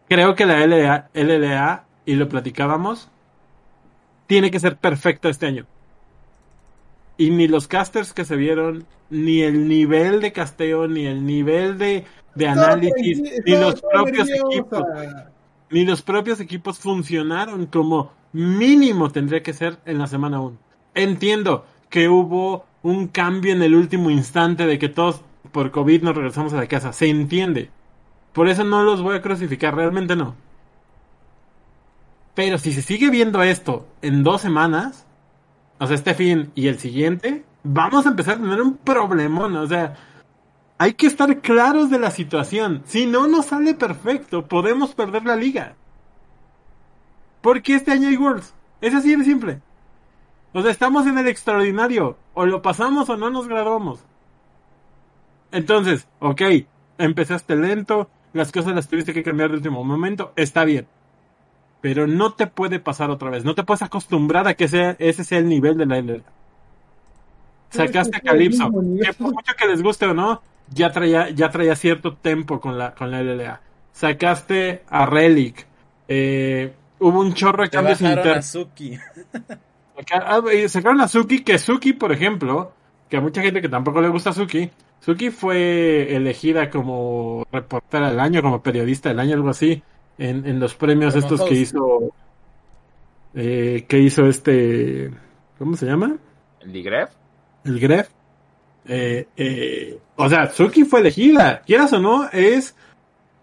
[0.09, 3.11] Creo que la LA, LLA, y lo platicábamos,
[4.27, 5.67] tiene que ser perfecta este año.
[7.19, 11.79] Y ni los casters que se vieron, ni el nivel de casteo, ni el nivel
[11.79, 14.85] de, de análisis, ni los propios equipos
[15.71, 20.57] ni los propios equipos funcionaron como mínimo tendría que ser en la semana 1.
[20.95, 26.17] Entiendo que hubo un cambio en el último instante de que todos por COVID nos
[26.17, 26.93] regresamos a la casa.
[26.93, 27.71] Se entiende.
[28.33, 30.35] Por eso no los voy a crucificar, realmente no.
[32.35, 35.06] Pero si se sigue viendo esto en dos semanas,
[35.79, 39.57] o sea, este fin y el siguiente, vamos a empezar a tener un problemón.
[39.57, 39.95] O sea,
[40.79, 42.83] hay que estar claros de la situación.
[42.87, 45.75] Si no nos sale perfecto, podemos perder la liga.
[47.41, 48.55] Porque este año hay Worlds.
[48.81, 49.61] Es así de simple.
[50.53, 52.17] O sea, estamos en el extraordinario.
[52.35, 54.01] O lo pasamos o no nos graduamos.
[55.53, 56.43] Entonces, ok,
[56.99, 60.87] empezaste lento, las cosas las tuviste que cambiar de último momento, está bien.
[61.81, 63.45] Pero no te puede pasar otra vez.
[63.45, 66.23] No te puedes acostumbrar a que sea, ese sea el nivel de la LLA.
[67.71, 68.71] Sacaste a Calypso.
[68.71, 72.79] Que por mucho que les guste o no, ya traía, ya traía cierto tempo con
[72.79, 73.61] la, con la LLA.
[73.93, 75.67] Sacaste a Relic.
[76.09, 78.47] Eh, hubo un chorro de Te cambios internos.
[78.47, 78.99] Suki.
[80.13, 82.73] Ah, Sacaron a Suki, que Suki, por ejemplo,
[83.09, 88.21] que a mucha gente que tampoco le gusta Suki, Suki fue elegida como reportera del
[88.21, 89.83] año, como periodista del año, algo así,
[90.19, 91.51] en, en los premios Como estos host.
[91.51, 92.15] que hizo,
[93.35, 95.11] eh, que hizo este,
[95.59, 96.17] ¿cómo se llama?
[96.61, 97.11] ¿El Digref?
[97.65, 98.09] El Gref.
[98.89, 102.77] Eh, eh, o sea, Suki fue elegida, quieras o no, es,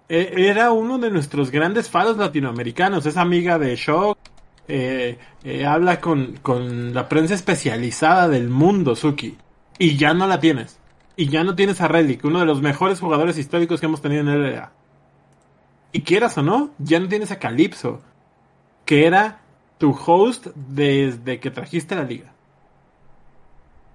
[0.10, 4.18] eh, era uno de nuestros grandes faros latinoamericanos, es amiga de Shock,
[4.70, 9.38] eh, eh, habla con, con la prensa especializada del mundo, Suki,
[9.78, 10.80] y ya no la tienes.
[11.16, 14.22] Y ya no tienes a Relic, uno de los mejores jugadores históricos que hemos tenido
[14.22, 14.72] en LLA.
[15.94, 18.02] Y quieras o no, ya no tienes a Calypso,
[18.84, 19.40] que era
[19.78, 22.34] tu host desde que trajiste la liga.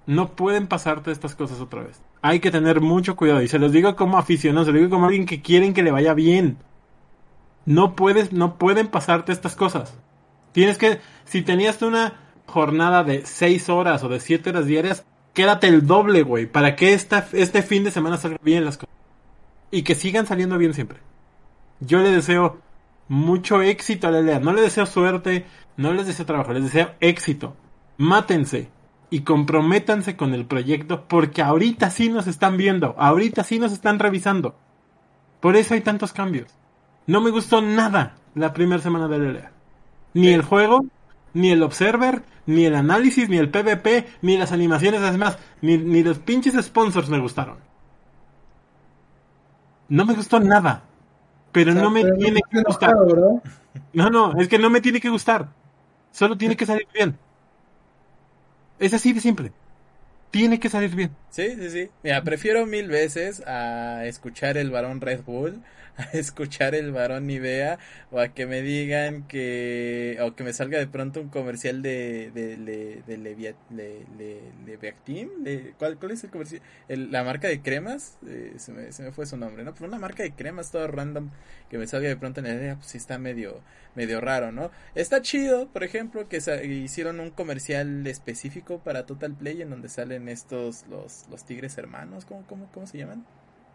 [0.06, 2.00] No pueden pasarte estas cosas otra vez.
[2.22, 3.42] Hay que tener mucho cuidado.
[3.42, 5.90] Y se los digo como aficionado, se lo digo como alguien que quieren que le
[5.90, 6.56] vaya bien.
[7.66, 9.94] No puedes, no pueden pasarte estas cosas.
[10.52, 12.14] Tienes que, si tenías una
[12.46, 16.94] jornada de 6 horas o de 7 horas diarias, quédate el doble, güey, para que
[16.94, 18.94] esta, este fin de semana salgan bien las cosas.
[19.70, 21.00] Y que sigan saliendo bien siempre.
[21.80, 22.58] Yo le deseo
[23.08, 24.40] mucho éxito a la LEA.
[24.40, 27.56] No le deseo suerte, no les deseo trabajo, les deseo éxito.
[27.96, 28.70] Mátense
[29.10, 33.98] y comprométanse con el proyecto porque ahorita sí nos están viendo, ahorita sí nos están
[33.98, 34.56] revisando.
[35.40, 36.54] Por eso hay tantos cambios.
[37.06, 39.52] No me gustó nada la primera semana de la LEA.
[40.14, 40.84] Ni el juego,
[41.32, 46.02] ni el observer, ni el análisis, ni el PvP, ni las animaciones, además, ni, ni
[46.02, 47.58] los pinches sponsors me gustaron.
[49.88, 50.87] No me gustó nada.
[51.52, 52.94] Pero no me Pero tiene que gustar.
[53.92, 55.48] No, no, es que no me tiene que gustar.
[56.10, 57.18] Solo tiene que salir bien.
[58.78, 59.52] Es así de simple.
[60.30, 61.16] Tiene que salir bien.
[61.30, 61.90] Sí, sí, sí.
[62.02, 65.62] Mira, prefiero mil veces a escuchar el varón Red Bull,
[65.96, 67.78] a escuchar el varón Nivea,
[68.10, 72.30] o a que me digan que, o que me salga de pronto un comercial de,
[72.32, 73.18] de, de, de
[74.66, 76.62] Leviactim, Le- ¿cuál, ¿cuál es el comercial?
[76.88, 79.74] El- la marca de cremas, eh, se, me, se me fue su nombre, ¿no?
[79.74, 81.30] Pero una marca de cremas todo random
[81.70, 83.60] que me salga de pronto en la idea, pues sí está medio,
[83.94, 84.70] medio raro, ¿no?
[84.94, 90.28] Está chido, por ejemplo, que hicieron un comercial específico para Total Play en donde salen
[90.28, 93.24] estos, los, los tigres hermanos, ¿cómo, cómo, cómo se llaman?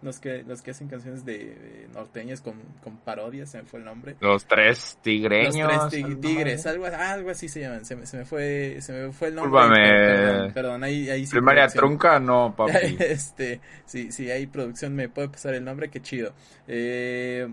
[0.02, 3.80] los que, los que hacen canciones de, de norteñas con, con parodias, se me fue
[3.80, 4.18] el nombre.
[4.20, 5.74] Los tres tigreños.
[5.74, 9.12] Los tres tigres, algo, algo así se llaman, se me, se me fue, se me
[9.14, 9.80] fue el nombre.
[9.80, 11.82] Perdón, perdón, ahí, ahí sí Primaria producción.
[11.82, 12.98] trunca, no, papi.
[13.00, 16.34] este, sí, sí, ahí producción me puede pasar el nombre, qué chido.
[16.68, 17.48] Eh,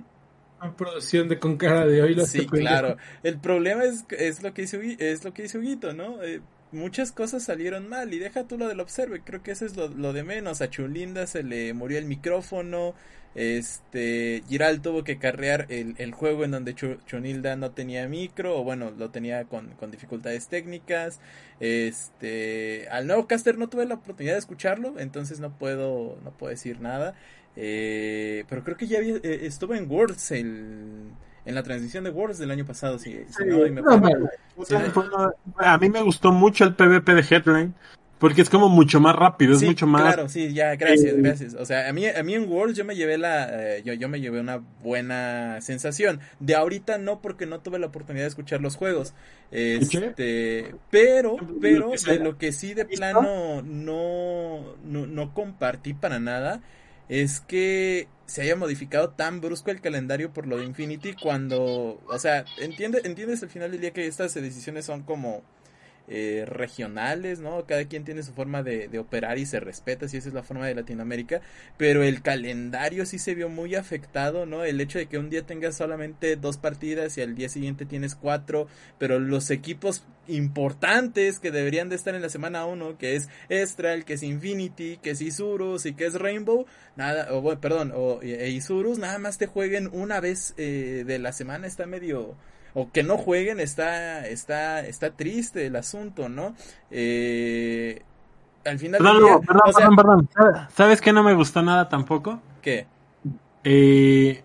[0.77, 2.15] producción de con cara de hoy.
[2.15, 2.97] lo Sí, claro.
[3.23, 6.23] El problema es, es lo que dice es lo que dice Huguito, ¿no?
[6.23, 6.41] Eh,
[6.73, 9.89] muchas cosas salieron mal y deja tú lo del Observe, creo que eso es lo,
[9.89, 10.61] lo de menos.
[10.61, 12.95] A Chulinda se le murió el micrófono,
[13.35, 18.59] este, Giral tuvo que carrear el, el juego en donde Chu- Chunilda no tenía micro,
[18.59, 21.21] o bueno, lo tenía con, con dificultades técnicas.
[21.61, 26.51] Este, al nuevo caster no tuve la oportunidad de escucharlo, entonces no puedo, no puedo
[26.51, 27.15] decir nada.
[27.57, 31.11] Eh, pero creo que ya había, eh, estuvo en Worlds el,
[31.45, 34.21] en la transmisión de Worlds del año pasado, si, si no, y me No, acuerdo.
[34.21, 34.31] man.
[34.67, 34.75] Sí,
[35.59, 37.75] A mí me gustó mucho el PvP de Headline
[38.21, 40.03] porque es como mucho más rápido, es Sí, mucho más...
[40.03, 41.55] Claro, sí, ya, gracias, Eh, gracias.
[41.55, 44.11] O sea, a mí, a mí en Worlds yo me llevé la, eh, yo, yo
[44.11, 46.21] me llevé una buena sensación.
[46.39, 49.15] De ahorita no, porque no tuve la oportunidad de escuchar los juegos.
[49.51, 56.61] Este, pero, pero de lo que sí de plano no, no, no compartí para nada
[57.09, 62.19] es que se haya modificado tan brusco el calendario por lo de Infinity cuando, o
[62.21, 65.43] sea, entiende, entiendes al final del día que estas decisiones son como
[66.13, 67.65] eh, regionales, ¿no?
[67.67, 70.67] Cada quien tiene su forma de, operar y se respeta, si esa es la forma
[70.67, 71.41] de Latinoamérica,
[71.77, 74.65] pero el calendario sí se vio muy afectado, ¿no?
[74.65, 78.17] El hecho de que un día tengas solamente dos partidas y al día siguiente tienes
[78.17, 78.67] cuatro,
[78.99, 84.05] pero los equipos importantes que deberían de estar en la semana 1, que es Estral,
[84.05, 88.21] que es Infinity, que es Isurus y que es Rainbow, nada, o bueno, perdón, o
[88.21, 92.37] e Isurus, nada más te jueguen una vez eh, de la semana, está medio
[92.75, 96.55] o que no jueguen está está está triste el asunto no
[96.91, 98.03] eh,
[98.65, 100.29] al final Perdón, día, perdón, o sea, perdón, perdón.
[100.35, 102.41] ¿Sabes- ¿Sabes qué no me gustó nada tampoco?
[102.63, 102.87] ¿qué?
[103.65, 104.43] Eh,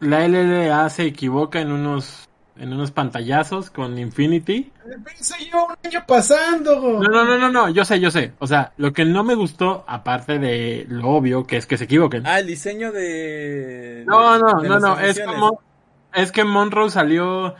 [0.00, 4.70] la LLA se equivoca en unos en unos pantallazos con Infinity.
[5.18, 7.00] Eso lleva un año pasando.
[7.00, 8.32] No, no, no, no, no, yo sé, yo sé.
[8.38, 11.84] O sea, lo que no me gustó, aparte de lo obvio, que es que se
[11.84, 12.26] equivoquen.
[12.26, 15.62] ah el diseño de no, de- no, de no, no, es como,
[16.14, 17.54] es que Monroe salió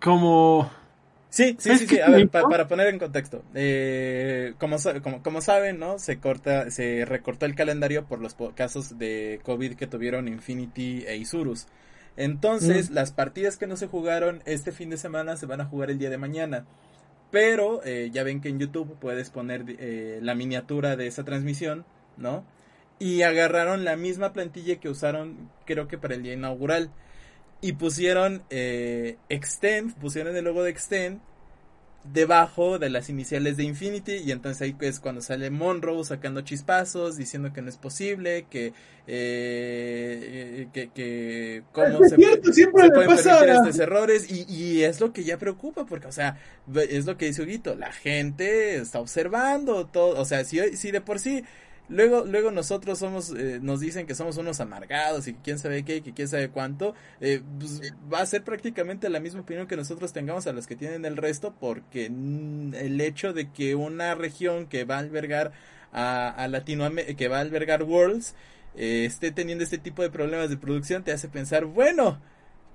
[0.00, 0.70] como,
[1.28, 2.00] Sí, sí, ¿Sabes sí, sí.
[2.00, 3.42] A ver, pa- para poner en contexto.
[3.54, 5.98] Eh, como, como, como saben, ¿no?
[5.98, 11.16] Se corta, se recortó el calendario por los casos de COVID que tuvieron Infinity e
[11.16, 11.66] Isurus.
[12.16, 15.90] Entonces, las partidas que no se jugaron este fin de semana se van a jugar
[15.90, 16.64] el día de mañana.
[17.30, 21.84] Pero eh, ya ven que en YouTube puedes poner eh, la miniatura de esa transmisión,
[22.16, 22.44] ¿no?
[22.98, 26.90] Y agarraron la misma plantilla que usaron, creo que para el día inaugural.
[27.66, 31.20] Y pusieron eh, Extend, pusieron el logo de Extend
[32.12, 37.16] debajo de las iniciales de Infinity y entonces ahí es cuando sale Monroe sacando chispazos
[37.16, 38.72] diciendo que no es posible que
[39.08, 43.40] eh, que, que cómo Es se, cierto, siempre se pueden pasa.
[43.40, 46.38] permitir estos errores y, y es lo que ya preocupa porque o sea
[46.88, 51.00] es lo que dice Huguito la gente está observando todo o sea si, si de
[51.00, 51.44] por sí
[51.88, 55.84] Luego, luego nosotros somos, eh, nos dicen que somos unos amargados y que quién sabe
[55.84, 57.80] qué, que quién sabe cuánto, eh, pues,
[58.12, 61.16] va a ser prácticamente la misma opinión que nosotros tengamos a los que tienen el
[61.16, 65.52] resto, porque mm, el hecho de que una región que va a albergar
[65.92, 68.34] a, a Latinoamérica, que va a albergar Worlds,
[68.76, 72.20] eh, esté teniendo este tipo de problemas de producción, te hace pensar, bueno,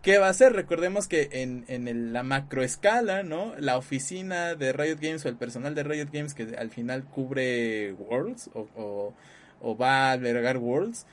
[0.02, 0.54] ¿Qué va a hacer?
[0.54, 3.54] Recordemos que en, en el- la macroescala, ¿no?
[3.60, 7.94] La oficina de Riot Games o el personal de Riot Games que al final cubre
[7.94, 9.14] Worlds o, o-
[9.62, 11.06] o va a albergar Worlds,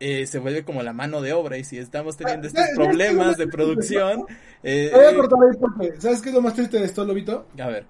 [0.00, 2.76] eh, se vuelve como la mano de obra y si estamos teniendo estos Ah, ¿sabes
[2.76, 4.26] qué es lo problemas de producción...
[4.62, 7.04] eh, voy a eh, cortar ahí porque, ¿sabes qué es lo más triste de esto,
[7.06, 7.46] Lobito?
[7.58, 7.86] a ver,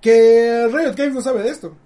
[0.00, 1.76] Que Riot Games no sabe de esto.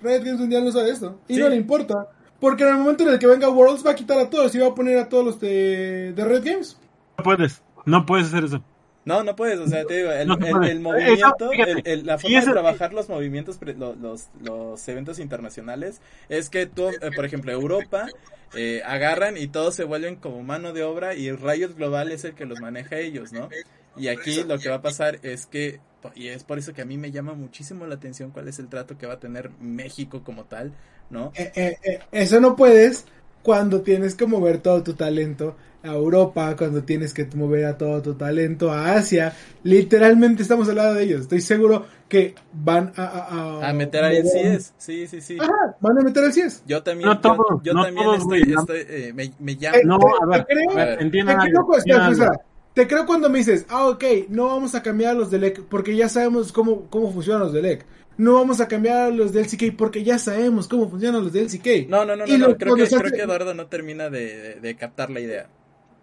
[0.00, 1.20] Riot Games Mundial no sabe de esto.
[1.28, 1.40] Y Sí.
[1.40, 1.94] no le importa.
[2.40, 4.58] Porque en el momento en el que venga Worlds va a quitar a todos y
[4.58, 6.78] va a poner a todos los de, de Riot Games.
[7.18, 8.62] no puedes, no puedes hacer eso.
[9.04, 10.34] No, no puedes, o sea, te digo, el, No
[10.66, 16.50] el- movimiento, el- el- la forma de trabajar los movimientos, los, los eventos internacionales, es
[16.50, 18.06] que tú, eh, por ejemplo, Europa,
[18.54, 22.34] eh, agarran y todos se vuelven como mano de obra y Riot Global es el
[22.34, 23.48] que los maneja ellos, ¿no?
[23.96, 25.80] Y aquí lo que va a pasar es que,
[26.14, 28.68] y es por eso que a mí me llama muchísimo la atención cuál es el
[28.68, 30.72] trato que va a tener México como tal,
[31.10, 31.32] ¿no?
[31.34, 33.04] Eh, eh, eh, eso no puedes
[33.42, 38.02] cuando tienes que mover todo tu talento a Europa, cuando tienes que mover a todo
[38.02, 39.32] tu talento a Asia.
[39.62, 41.20] Literalmente estamos al lado de ellos.
[41.22, 43.04] Estoy seguro que van a...
[43.04, 45.36] A, a- A meter mover- CS, sí, sí, sí.
[45.40, 46.62] Ajá, van a meter el CIES.
[46.66, 48.60] Yo también, No yo- todos, yo, no también todos, estoy, güey, no.
[48.60, 49.24] estoy, eh, me.
[49.24, 51.96] Eh, No, te- a ver, te creo- a ver, te entiendan Te algo, creo, espera,
[52.06, 52.24] entiendan algo.
[52.34, 52.44] espera.
[52.74, 55.62] te creo cuando me dices, ah, ok, no vamos a cambiar a los del LEC
[55.68, 57.84] porque ya sabemos cómo, cómo funcionan los del LEC.
[58.18, 61.44] No vamos a cambiar a los del LCK porque ya sabemos cómo funcionan los del
[61.46, 61.88] LCK.
[61.88, 64.36] No, no, no, Y no, no, creo, que, creo hace- que Eduardo no termina de,
[64.36, 65.48] de- de captar la idea.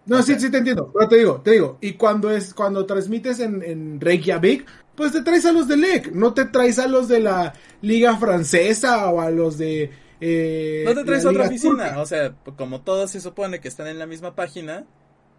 [0.06, 2.54] No, O sí, sea- sí te entiendo, pero te digo, te digo, y cuando es,
[2.54, 4.64] cuando transmites en, en Reykjavik,
[4.94, 7.52] pues te traes a los de LEC, no te traes a los de la
[7.82, 9.90] liga francesa o a los de...
[10.20, 12.00] eh, No te traes a otra oficina, turca.
[12.00, 14.86] o sea, como todos se supone que están en la misma página,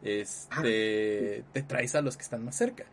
[0.04, 2.86] este, te traes a los que están más cerca.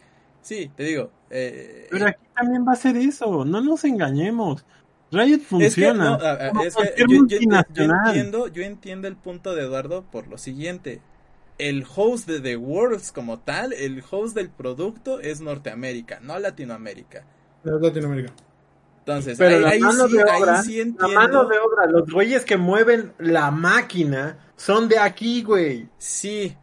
[0.45, 1.11] Sí, te digo.
[1.31, 4.65] eh, Pero aquí también va a ser eso, no nos engañemos.
[5.11, 6.05] Riot es que, funciona.
[6.05, 7.39] no, a- como es que yo, yo-
[7.83, 11.01] entiendo, yo entiendo el punto de Eduardo por lo siguiente.
[11.57, 17.25] El host de The Worlds como tal, el host del producto es Norteamérica, no Latinoamérica.
[17.63, 18.33] Pero es Latinoamérica.
[18.99, 21.87] Entonces, Pero ahí, la ahí mano sí, de ahí obra, sí la mano de obra,
[21.87, 25.89] los güeyes que mueven la máquina son de aquí, güey.
[25.99, 26.55] Sí,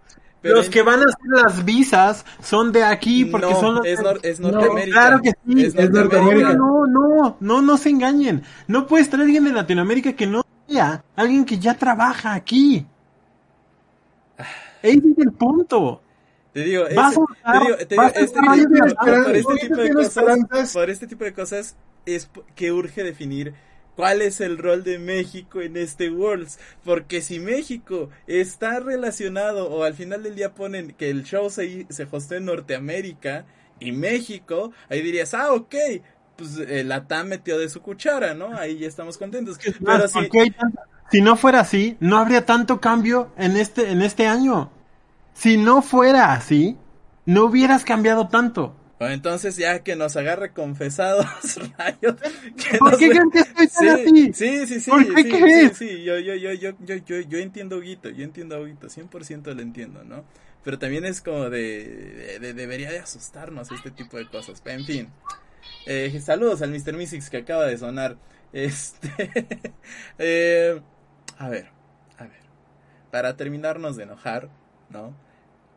[0.42, 3.76] pero Los en- que van a hacer las visas son de aquí porque no, son
[3.76, 4.98] los es, nor- es No, Norteamérica.
[4.98, 6.54] Claro que sí, Es Norteamérica.
[6.54, 8.44] No, no, no, no se engañen.
[8.68, 12.86] No puedes traer a alguien de Latinoamérica que no sea alguien que ya trabaja aquí.
[14.82, 16.02] Ese es el punto.
[16.54, 16.96] Te digo, este,
[17.96, 18.40] por- este
[19.68, 21.76] tipo de cosas, este tipo de cosas
[22.06, 23.54] es que urge definir
[23.96, 29.84] cuál es el rol de México en este Worlds, porque si México está relacionado o
[29.84, 33.46] al final del día ponen que el show se, se en Norteamérica
[33.80, 35.76] y México, ahí dirías, ah, ok,
[36.36, 38.56] pues eh, la TAM metió de su cuchara, ¿no?
[38.58, 39.58] Ahí ya estamos contentos.
[39.84, 43.58] Pero si, ¿por qué hay tanta- Si no fuera así, no habría tanto cambio en
[43.58, 44.72] este, en este año.
[45.34, 46.78] Si no fuera así,
[47.26, 48.76] no hubieras cambiado tanto.
[49.10, 51.26] Entonces ya que nos agarre confesados,
[52.02, 54.34] que ¿Por qué creen que estoy tan Sí, así?
[54.34, 55.72] sí, sí, sí, ¿Por qué sí, crees?
[55.74, 58.90] sí, sí, yo, yo, yo, yo, yo, yo, yo entiendo a yo entiendo a Huguito,
[58.90, 60.26] 100% lo entiendo, ¿no?
[60.64, 64.86] Pero también es como de, de- de- debería de asustarnos este tipo de cosas, en
[64.86, 65.10] fin.
[65.86, 66.96] Eh, saludos al Mr.
[66.98, 68.18] Mystics que acaba de sonar,
[68.54, 69.10] este,
[70.20, 70.82] eh,
[71.38, 71.70] a ver,
[72.18, 72.42] a ver,
[73.12, 74.50] para terminarnos de enojar,
[74.90, 75.16] ¿no?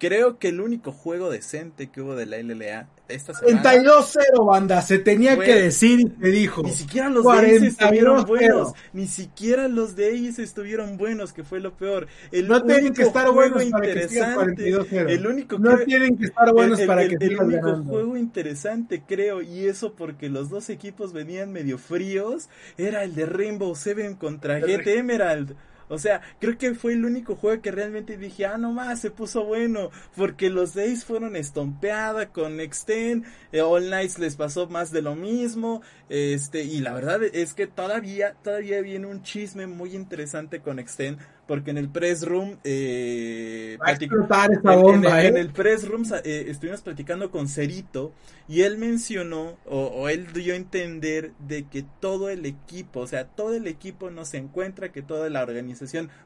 [0.07, 3.63] Creo que el único juego decente que hubo de la LLA esta semana...
[3.63, 6.63] 32-0, banda, se tenía que decir y te dijo.
[6.63, 8.27] Ni siquiera los de Ace estuvieron 42-0.
[8.27, 8.73] buenos.
[8.93, 12.07] Ni siquiera los de Ace estuvieron buenos, que fue lo peor.
[12.33, 14.73] El No tienen único que estar juego buenos para que sigas interesante.
[14.73, 15.11] 42-0.
[15.11, 17.91] El único No que- tienen que estar buenos el, para el- que el único ganando.
[17.93, 23.27] juego interesante, creo, y eso porque los dos equipos venían medio fríos, era el de
[23.27, 25.55] Rainbow Seven contra El GT Emerald.
[25.89, 29.11] O sea, creo que fue el único juego que realmente dije, ah, no más, se
[29.11, 29.91] puso bueno.
[30.17, 35.15] Porque los Days fueron estompeada con Extend, eh, All Nights les pasó más de lo
[35.15, 35.83] mismo.
[36.09, 41.19] Este, y la verdad es que todavía, todavía viene un chisme muy interesante con Extend.
[41.47, 45.37] Porque en el press room, eh, Va a platic- explotar esa en- en, bomba, en
[45.37, 45.37] ¿eh?
[45.37, 48.13] el press room eh, estuvimos platicando con Cerito
[48.49, 53.07] y él mencionó o, o él dio a entender de que todo el equipo, o
[53.07, 55.74] sea, todo el equipo no se encuentra, que toda la organización,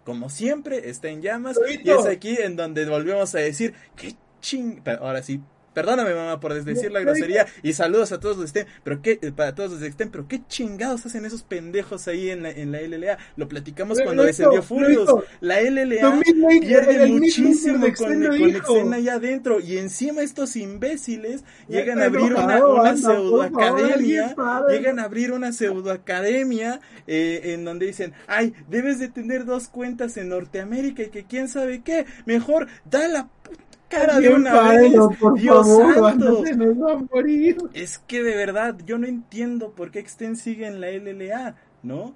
[0.05, 4.80] como siempre, está en llamas y es aquí en donde volvemos a decir que ching,
[4.82, 5.40] pero ahora sí.
[5.79, 9.20] Perdóname mamá por decir la grosería y saludos a todos los que estén, pero qué,
[9.22, 12.51] eh, para todos los que estén, pero qué chingados hacen esos pendejos ahí en la,
[12.51, 13.16] en la LLA.
[13.37, 15.22] Lo platicamos cuando descendió hizo.
[15.39, 16.20] La LLA
[16.61, 18.24] pierde muchísimo de con.
[18.24, 24.35] Extend allá adentro y encima estos imbéciles llegan a abrir una, una pseudoacademia
[24.68, 30.16] llegan a abrir una pseudoacademia eh, en donde dicen ay debes de tener dos cuentas
[30.16, 34.93] en Norteamérica y que quién sabe qué mejor da la puta cara de una vez
[35.18, 37.57] por Dios favor, santo se nos va a morir.
[37.74, 42.14] es que de verdad yo no entiendo por qué Extend sigue en la LLA, ¿no?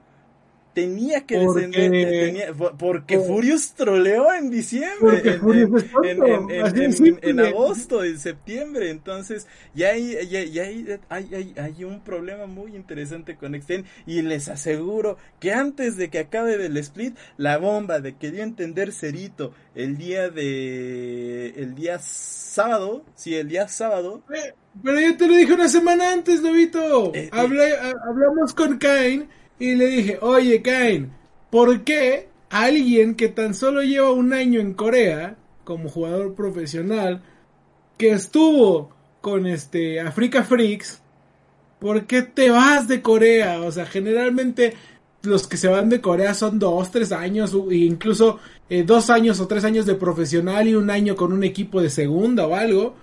[0.75, 5.85] Tenía que Porque- descender, tenía- por- porque por- Furious troleó en diciembre, Porque en, Furious
[6.03, 12.47] en- en- en- agosto, en septiembre, entonces ya hay, ya, ya hay, hay, un problema
[12.47, 17.59] muy interesante con Extend y les aseguro que antes de que acabe del split, la
[17.59, 23.49] bomba de que dio a entender Cerito el día de, el día sábado, sí, el
[23.49, 24.23] día sábado,
[24.83, 27.13] Pero yo te lo dije una semana antes, Lobito.
[27.15, 27.31] Eh, eh.
[27.33, 27.77] Hablé-
[28.09, 29.29] hablamos con Kain
[29.63, 31.13] y le dije, oye Kain,
[31.49, 37.23] ¿por qué alguien que tan solo lleva un año en Corea como jugador profesional,
[37.97, 38.91] que estuvo
[39.21, 41.01] con este Africa Freaks,
[41.79, 43.63] ¿por qué te vas de Corea?
[43.63, 44.75] O sea, generalmente
[45.23, 49.39] los que se van de Corea son dos, tres años, o incluso eh, dos años
[49.39, 52.97] o tres años de profesional y un año con un equipo de segunda o algo.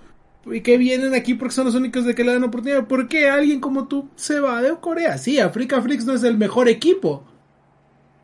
[0.46, 2.86] Y que vienen aquí porque son los únicos de que le dan oportunidad.
[2.86, 5.18] ¿Por qué alguien como tú se va de Corea?
[5.18, 7.24] Sí, Africa Freaks no es el mejor equipo.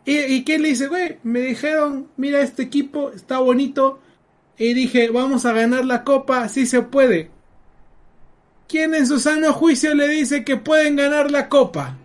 [0.05, 1.19] ¿Y, y qué le dice, güey?
[1.25, 4.01] Me dijeron, mira este equipo, está bonito.
[4.59, 7.31] y dije, vamos a ganar la copa, sí se puede.
[8.69, 11.99] ¿Quién en su sano juicio le dice que pueden ganar la copa?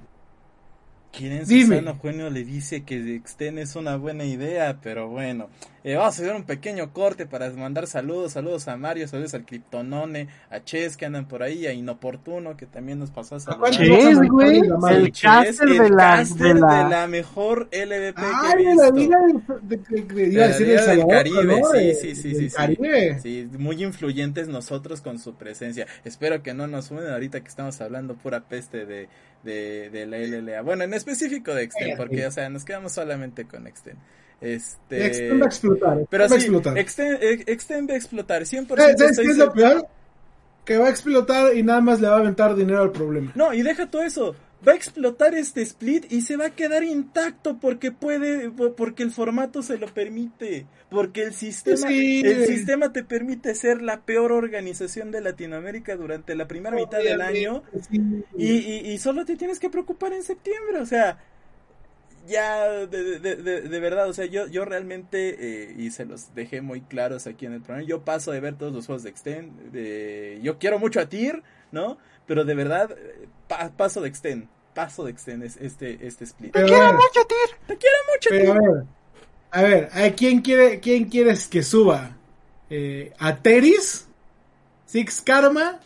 [1.12, 1.66] ¿Quién en Dime.
[1.78, 4.78] su sano juicio le dice que Exten es una buena idea?
[4.82, 5.50] Pero bueno,
[5.84, 9.44] eh, vamos a hacer un pequeño corte para mandar saludos, saludos a Mario, saludos al
[9.46, 13.72] Kryptonone, a Ches que andan por ahí, a Inoportuno que también nos pasó a saludar.
[13.72, 14.60] Ches, güey,
[14.92, 18.66] el Ches, caster el de la, caster de la- de la mejor LVP que he
[18.66, 18.84] visto.
[18.84, 19.18] la Liga
[19.62, 21.66] de, de- de- de- iba a decir El del Salvador, Caribe, ¿no?
[21.74, 22.56] sí, sí, sí, sí, sí.
[22.56, 23.20] Caribe.
[23.20, 25.88] Sí, muy influyentes nosotros con su presencia.
[26.06, 29.10] Espero que no nos suenen ahorita que estamos hablando pura peste de,
[29.44, 30.62] de, de la LLA.
[30.62, 31.98] Bueno, en específico de Exten, Cállate.
[31.98, 33.98] porque, o sea, nos quedamos solamente con Exten.
[34.40, 35.06] Este...
[35.06, 35.98] Extend va a explotar.
[36.10, 36.78] Pero va a sí, explotar.
[36.78, 39.88] Exten, ex- Exten va a explotar, 100% ¿Sabes qué es lo peor?
[40.66, 43.32] Que va a explotar y nada más le va a aventar dinero al problema.
[43.36, 44.36] No, y deja todo eso.
[44.68, 49.10] Va a explotar este split y se va a quedar intacto porque puede, porque el
[49.12, 52.22] formato se lo permite, porque el sistema, Sí.
[52.24, 57.22] el sistema te permite ser la peor organización de Latinoamérica durante la primera mitad del
[57.22, 58.00] año Sí.
[58.38, 61.18] y, y, y solo te tienes que preocupar en septiembre, o sea,
[62.28, 66.36] ya de, de, de, de verdad, o sea, yo, yo realmente, eh, y se los
[66.36, 69.10] dejé muy claros aquí en el programa, yo paso de ver todos los juegos de
[69.10, 71.42] Extend, de, yo quiero mucho a Tyr,
[71.72, 71.98] ¿no?
[72.28, 72.96] Pero de verdad,
[73.52, 76.52] pa- paso de Extend, paso de Extend es este, este split.
[76.54, 76.96] Pero, a ver,
[77.68, 78.86] Te quiero mucho, pero a ver,
[79.52, 82.12] a ver, ¿a quién quiere, quién quieres que suba?
[82.70, 84.08] Eh, ¿A Teris?
[84.86, 85.80] ¿Six Karma?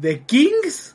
[0.00, 0.94] ¿The Kings?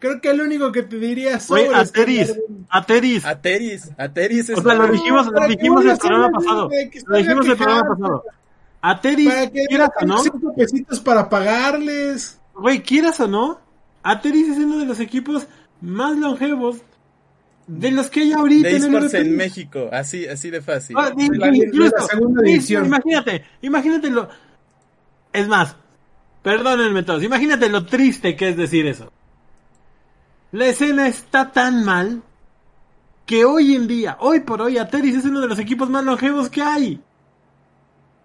[0.00, 2.34] Creo que el único que te diría Güey, sobre es Ateris,
[2.68, 3.24] Ateris.
[3.24, 6.68] Ateris, Ateris es O sea, lo dijimos, lo dijimos el programa pasado.
[7.06, 8.24] Lo dijimos el programa pasado.
[8.80, 12.40] Ateris, Para que quieras o no, cinco pesitos para pagarles.
[12.54, 13.60] Güey, quieras o no,
[14.02, 15.46] Ateris es uno de los equipos
[15.80, 16.78] más longevos
[17.66, 19.36] de los que hay ahorita de en el en.
[19.36, 20.96] México, así, así de fácil.
[20.98, 22.86] Ah, De la- incluso, la segunda di- división.
[22.86, 24.28] Imagínate, imagínate lo.
[25.32, 25.76] Es más,
[26.42, 29.10] perdónenme todos, imagínate lo triste que es decir eso.
[30.50, 32.22] La escena está tan mal
[33.24, 36.50] que hoy en día, hoy por hoy, Ateris es uno de los equipos más longevos
[36.50, 37.00] que hay.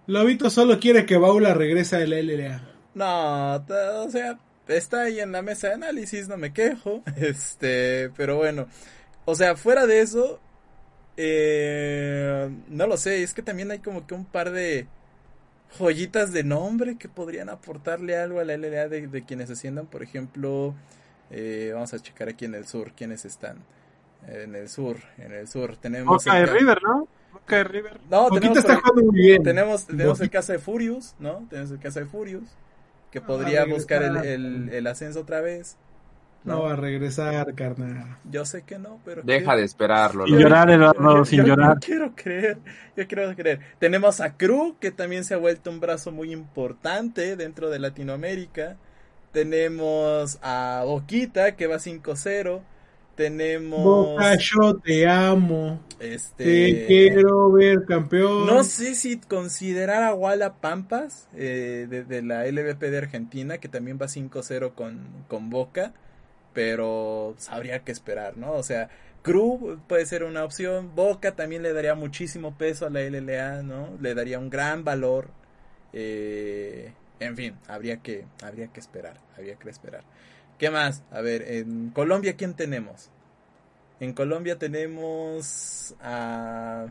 [0.06, 2.62] Lobito solo quiere que Baula regrese a la LLA.
[2.98, 3.54] No,
[4.04, 7.02] o sea, está ahí en la mesa de análisis, no me quejo.
[7.16, 8.66] Este, pero bueno,
[9.24, 10.40] o sea, fuera de eso,
[11.16, 14.86] eh, no lo sé, es que también hay como que un par de
[15.78, 20.02] joyitas de nombre que podrían aportarle algo a la LLA de, de quienes asciendan, por
[20.02, 20.74] ejemplo,
[21.30, 23.58] eh, vamos a checar aquí en el sur quiénes están.
[24.26, 26.24] En el sur, en el sur tenemos...
[26.24, 27.08] Boca de River, ¿no?
[27.32, 28.00] Boca de River.
[28.10, 29.42] No, tenemos, está por- jugando muy bien.
[29.42, 31.46] tenemos, tenemos el caso de Furious, ¿no?
[31.50, 32.44] Tenemos el caso de Furious,
[33.10, 35.76] que va podría buscar el, el, el ascenso otra vez.
[36.44, 38.16] No va a regresar, carnal.
[38.30, 39.22] Yo sé que no, pero...
[39.22, 40.24] Deja quiero- de esperarlo.
[40.26, 41.74] Sin llorar, Eduardo, sin yo- llorar.
[41.74, 42.58] Yo quiero creer,
[42.96, 43.60] yo quiero creer.
[43.78, 48.76] Tenemos a Cru, que también se ha vuelto un brazo muy importante dentro de Latinoamérica.
[49.32, 52.62] Tenemos a Boquita, que va 5-0.
[53.18, 53.82] Tenemos...
[53.82, 55.80] Boca, yo te amo.
[55.98, 56.44] este...
[56.44, 58.46] Te quiero ver campeón.
[58.46, 63.68] No sé si considerar a Walla Pampas eh, de, de la LVP de Argentina, que
[63.68, 65.94] también va 5-0 con, con Boca,
[66.52, 68.52] pero habría que esperar, ¿no?
[68.52, 68.90] O sea,
[69.22, 73.96] Cru puede ser una opción, Boca también le daría muchísimo peso a la LLA, ¿no?
[74.00, 75.30] Le daría un gran valor.
[75.92, 80.04] eh, en fin, habría que, habría que esperar, habría que esperar.
[80.58, 81.02] ¿Qué más?
[81.12, 83.10] A ver, en Colombia, ¿quién tenemos?
[84.00, 86.86] En Colombia tenemos a...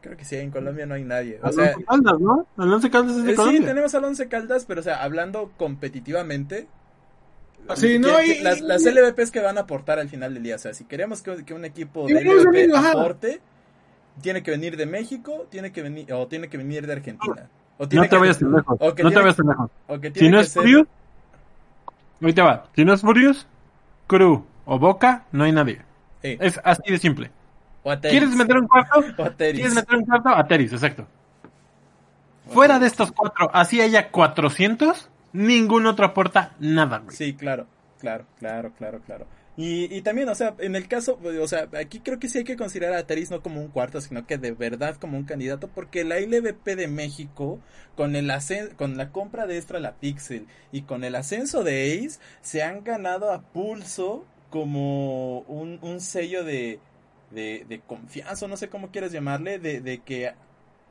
[0.00, 1.40] Creo que sí, en Colombia no hay nadie.
[1.42, 2.46] O sea, Alonso Caldas, ¿no?
[2.56, 3.66] Alonso Caldas es de eh, sí, Colombia.
[3.66, 6.66] tenemos al Once Caldas, pero o sea, hablando competitivamente,
[7.74, 10.54] Sí, que- no, y- las, las LVPs que van a aportar al final del día,
[10.54, 13.40] o sea, si queremos que, que un equipo de a LVP aporte,
[14.22, 17.48] tiene que venir de México, tiene que venir, o tiene que venir de Argentina.
[17.76, 18.78] O tiene No te que- vayas tan lejos.
[18.80, 19.70] No te vayas tan lejos.
[20.14, 20.86] Si no es ser- Furious,
[22.20, 22.66] ahorita va.
[22.74, 23.46] Si no es Furious,
[24.06, 25.82] Cru o Boca, no hay nadie.
[26.22, 27.30] Es así de simple.
[28.02, 29.02] ¿Quieres meter un cuarto?
[29.36, 30.28] ¿Quieres meter un cuarto?
[30.30, 31.06] Ateris, exacto.
[32.50, 37.14] Fuera de estos cuatro, así haya 400, ningún otro aporta nada, güey.
[37.14, 37.66] Sí, claro,
[38.00, 39.26] claro, claro, claro, claro.
[39.60, 42.44] Y, y también, o sea, en el caso, o sea, aquí creo que sí hay
[42.44, 45.66] que considerar a Teris no como un cuarto, sino que de verdad como un candidato,
[45.66, 47.58] porque la LVP de México,
[47.96, 48.30] con el
[48.76, 52.84] con la compra de Extra la Pixel y con el ascenso de Ace, se han
[52.84, 56.78] ganado a pulso como un, un sello de,
[57.32, 60.32] de, de confianza, no sé cómo quieras llamarle, de, de que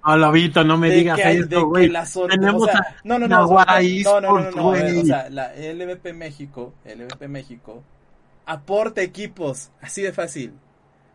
[0.01, 1.87] A Lobito, no me de digas que esto, güey.
[1.87, 4.51] la Tenemos o sea, a no, no, no, o sea, Naguara no, no, no, no,
[4.51, 4.99] eSports, no, a ver, güey.
[4.99, 7.81] o sea, la LVP México, LVP México,
[8.47, 10.53] aporta equipos, así de fácil.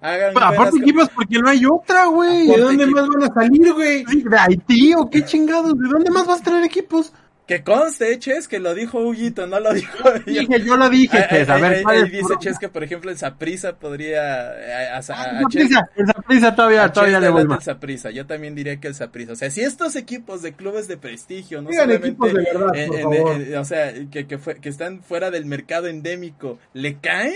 [0.01, 2.47] Hagan Pero aparte equipos porque no hay otra, güey.
[2.49, 4.05] ¿De dónde más van a salir, güey?
[4.05, 5.73] ¿De Haití o qué chingados?
[5.79, 7.13] ¿De dónde más vas a traer equipos?
[7.57, 10.41] Que conste, Ches, que lo dijo Huguito, no lo dijo yo.
[10.41, 12.35] Dije, yo lo dije, Ches, a ver, ahí- ¿cuál ahí es tu dice?
[12.41, 14.53] Ches que, por ejemplo, el Saprisa podría...
[14.59, 17.43] eh, a- a- a- Ah, a Esa Ches- prisa, esa prisa todavía, todavía le voy
[17.43, 17.65] el más.
[17.65, 18.11] Saprissa.
[18.11, 19.33] Yo también diría que el Saprissa.
[19.33, 22.77] O sea, si estos equipos de clubes de prestigio, no Digan solamente equipos de verdad,
[22.77, 23.41] en- por en- favor.
[23.43, 27.35] en- o sea, que, que, fue- que están fuera del mercado endémico, le caen,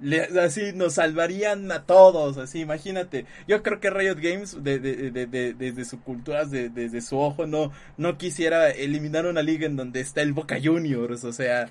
[0.00, 3.26] le- así nos salvarían a todos, así, imagínate.
[3.48, 7.18] Yo creo que Riot Games, de- de- de- de- desde su cultura, de- desde su
[7.18, 11.70] ojo, no, no quisiera eliminar una liga en donde está el Boca Juniors, o sea,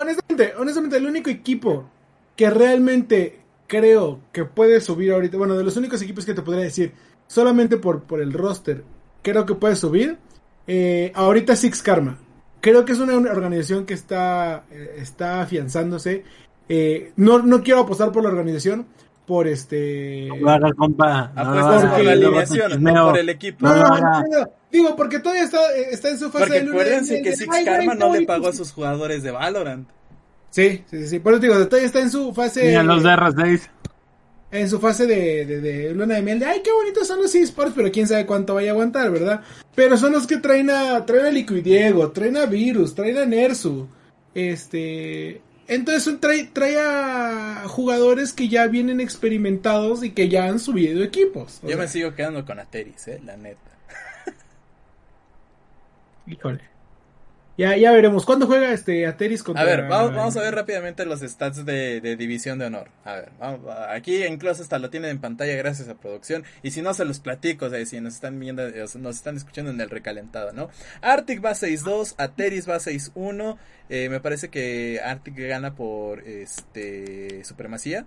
[0.00, 1.90] Honestamente, honestamente, el único equipo
[2.36, 6.64] que realmente creo que puede subir ahorita, bueno, de los únicos equipos que te podría
[6.64, 6.92] decir,
[7.26, 8.84] solamente por, por el roster,
[9.22, 10.16] creo que puede subir,
[10.68, 12.16] eh, ahorita Six Karma.
[12.60, 16.22] Creo que es una organización que está, eh, está afianzándose.
[16.68, 18.86] Eh, no, no quiero apostar por la organización,
[19.26, 20.28] por este...
[20.40, 21.32] No hagas, compa.
[21.34, 23.66] Apuestas por la alineación, no por el equipo.
[23.66, 24.40] No, No, no, no, no, no.
[24.40, 27.22] no, digo, porque todavía está, eh, está en su fase Porque de luna acuérdense de
[27.22, 29.88] que Six ay, Karma no le pagó a sus jugadores de Valorant.
[30.50, 32.68] Sí, sí, sí, por eso digo, todavía está en su fase...
[32.68, 33.60] Ni a los de R6.
[34.50, 37.34] en su fase de, de, de luna de miel de ay qué bonitos son los
[37.34, 39.42] esports pero quién sabe cuánto vaya a aguantar verdad
[39.74, 43.26] pero son los que traen a traen a Liquid Diego traen a Virus traen a
[43.26, 43.86] Nersu
[44.34, 51.04] este entonces trae, trae a jugadores que ya vienen experimentados y que ya han subido
[51.04, 53.60] equipos Yo sea, me sigo quedando con Ateris, eh, la neta.
[56.26, 56.77] híjole.
[57.58, 61.20] Ya ya veremos cuándo juega este Ateris contra A ver, vamos, a ver rápidamente los
[61.20, 62.88] stats de, de División de Honor.
[63.04, 66.44] A ver, vamos, aquí incluso hasta lo tienen en pantalla gracias a producción.
[66.62, 69.36] Y si no, se los platico, o sea, si nos están viendo, eh, nos están
[69.36, 70.70] escuchando en el recalentado, ¿no?
[71.02, 73.58] Arctic va 6-2, Ateris va 6-1.
[73.88, 78.06] Eh, me parece que Arctic gana por este supremacía.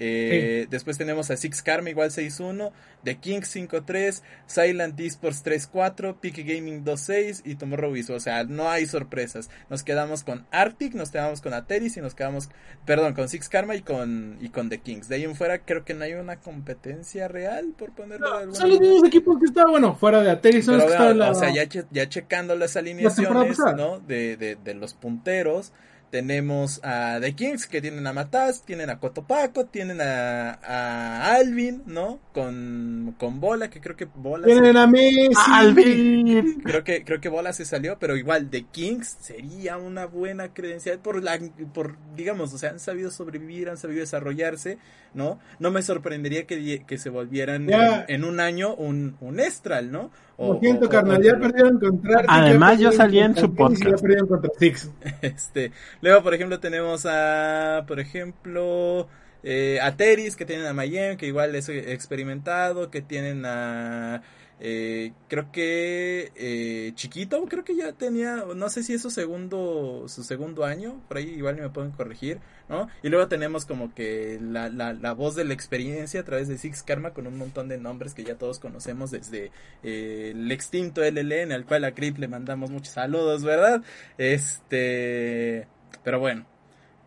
[0.00, 2.70] Eh, Después tenemos a Six Karma igual 6-1,
[3.04, 8.16] The Kings 5-3, Silent Esports 3-4, Peak Gaming 2-6 y Tomorrow Visual.
[8.16, 9.50] O sea, no hay sorpresas.
[9.70, 12.48] Nos quedamos con Arctic, nos quedamos con Ateris y nos quedamos,
[12.86, 15.08] perdón, con Six Karma y con, y con The Kings.
[15.08, 18.58] De ahí en fuera creo que no hay una competencia real, por ponerlo de alguna
[18.58, 21.30] son los mismos equipos que estaban bueno fuera de Ateris son Pero los que la-
[21.30, 23.76] o sea, ya, che- ya checando las alineaciones, pasada.
[23.76, 23.98] ¿no?
[24.00, 25.72] De, de, de los punteros.
[26.10, 31.82] Tenemos a The Kings que tienen a Mataz, tienen a Cotopaco, tienen a, a Alvin,
[31.84, 32.18] ¿no?
[32.32, 36.62] Con, con Bola, que creo que Bola se- tienen a Messi Alvin.
[36.62, 40.98] creo que creo que Bola se salió, pero igual The Kings sería una buena credencial
[40.98, 41.38] por la
[41.74, 44.78] por digamos, o sea, han sabido sobrevivir, han sabido desarrollarse,
[45.14, 45.38] ¿no?
[45.58, 50.10] No me sorprendería que, que se volvieran en, en un año un un Estral, ¿no?
[50.38, 53.84] Lo siento, o- carnal, o- ya perdieron contra Además, yo salí en su podcast.
[53.84, 54.90] Ya perdieron contra Six.
[55.22, 59.08] Este, luego, por ejemplo, tenemos a, por ejemplo,
[59.42, 64.22] eh, a Teris, que tienen a Mayhem, que igual es experimentado, que tienen a,
[64.60, 70.04] eh, creo que, eh, Chiquito, creo que ya tenía, no sé si es su segundo,
[70.08, 72.88] su segundo año, por ahí igual me pueden corregir, ¿no?
[73.02, 76.58] Y luego tenemos como que la, la, la voz de la experiencia a través de
[76.58, 79.52] Six Karma con un montón de nombres que ya todos conocemos desde
[79.84, 83.82] eh, el extinto LL, en el cual a Crip le mandamos muchos saludos, ¿verdad?
[84.18, 85.68] Este,
[86.02, 86.46] pero bueno,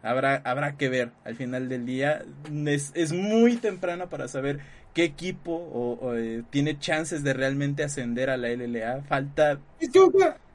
[0.03, 2.23] habrá, habrá que ver al final del día.
[2.65, 4.59] Es, es muy temprano para saber
[4.93, 9.03] qué equipo o, eh, tiene chances de realmente ascender a la LLA.
[9.03, 9.59] Falta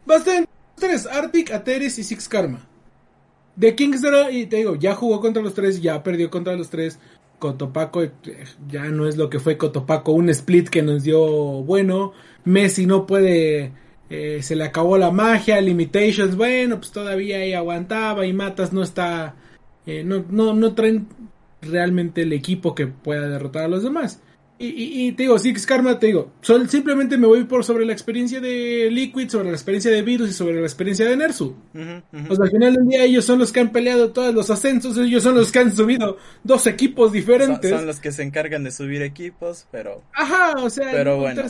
[0.09, 2.67] va a estar tres, Arctic, Ateris y Six Karma.
[3.57, 6.99] De Kingsdora, y te digo, ya jugó contra los tres, ya perdió contra los tres.
[7.39, 8.13] Cotopaco eh,
[8.69, 11.21] ya no es lo que fue Cotopaco, un split que nos dio
[11.63, 12.13] bueno.
[12.45, 13.73] Messi no puede,
[14.09, 18.83] eh, se le acabó la magia, limitations, bueno, pues todavía ahí aguantaba y Matas no
[18.83, 19.35] está,
[19.87, 21.09] eh, no, no, no traen
[21.61, 24.21] realmente el equipo que pueda derrotar a los demás.
[24.59, 27.85] Y, y, y te digo, Six Karma, te digo, sol, simplemente me voy por sobre
[27.85, 31.55] la experiencia de Liquid, sobre la experiencia de Virus y sobre la experiencia de Nersu.
[31.75, 31.83] Ujú,
[32.19, 32.27] ujú.
[32.29, 35.23] Pues al final del día ellos son los que han peleado todos los ascensos, ellos
[35.23, 37.71] son los que han subido dos equipos diferentes.
[37.71, 41.43] son los que se encargan de subir equipos, pero Ajá, o sea, Pero bueno,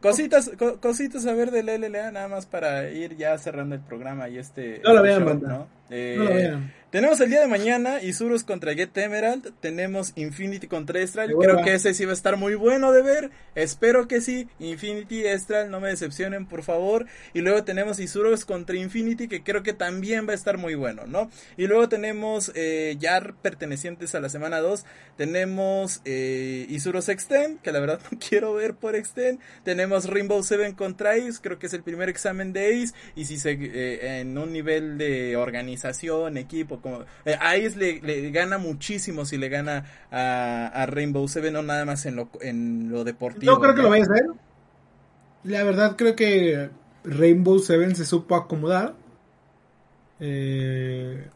[0.00, 4.28] cositas co- cositas a ver del LLA nada más para ir ya cerrando el programa
[4.30, 5.24] y este No lo vean.
[5.42, 5.66] ¿no?
[5.90, 6.72] Eh, No lo vean.
[6.94, 11.74] Tenemos el día de mañana Isurus contra Get Emerald, tenemos Infinity contra Estral, creo que
[11.74, 15.80] ese sí va a estar muy bueno de ver, espero que sí, Infinity, Estral, no
[15.80, 20.34] me decepcionen por favor, y luego tenemos Isurus contra Infinity que creo que también va
[20.34, 21.32] a estar muy bueno, ¿no?
[21.56, 24.86] Y luego tenemos eh, ya pertenecientes a la semana 2,
[25.16, 30.74] tenemos eh, Isurus Extend, que la verdad no quiero ver por Extend, tenemos Rainbow Seven
[30.74, 34.38] contra Ace, creo que es el primer examen de Ace, y si se, eh, en
[34.38, 39.48] un nivel de organización, equipo, como eh, a Ace le, le gana muchísimo si le
[39.48, 43.50] gana a, a Rainbow Seven, no nada más en lo, en lo deportivo.
[43.52, 44.26] No creo que lo vaya a hacer.
[45.44, 46.68] La verdad creo que
[47.04, 48.94] Rainbow Seven se supo acomodar.
[50.20, 51.26] Eh,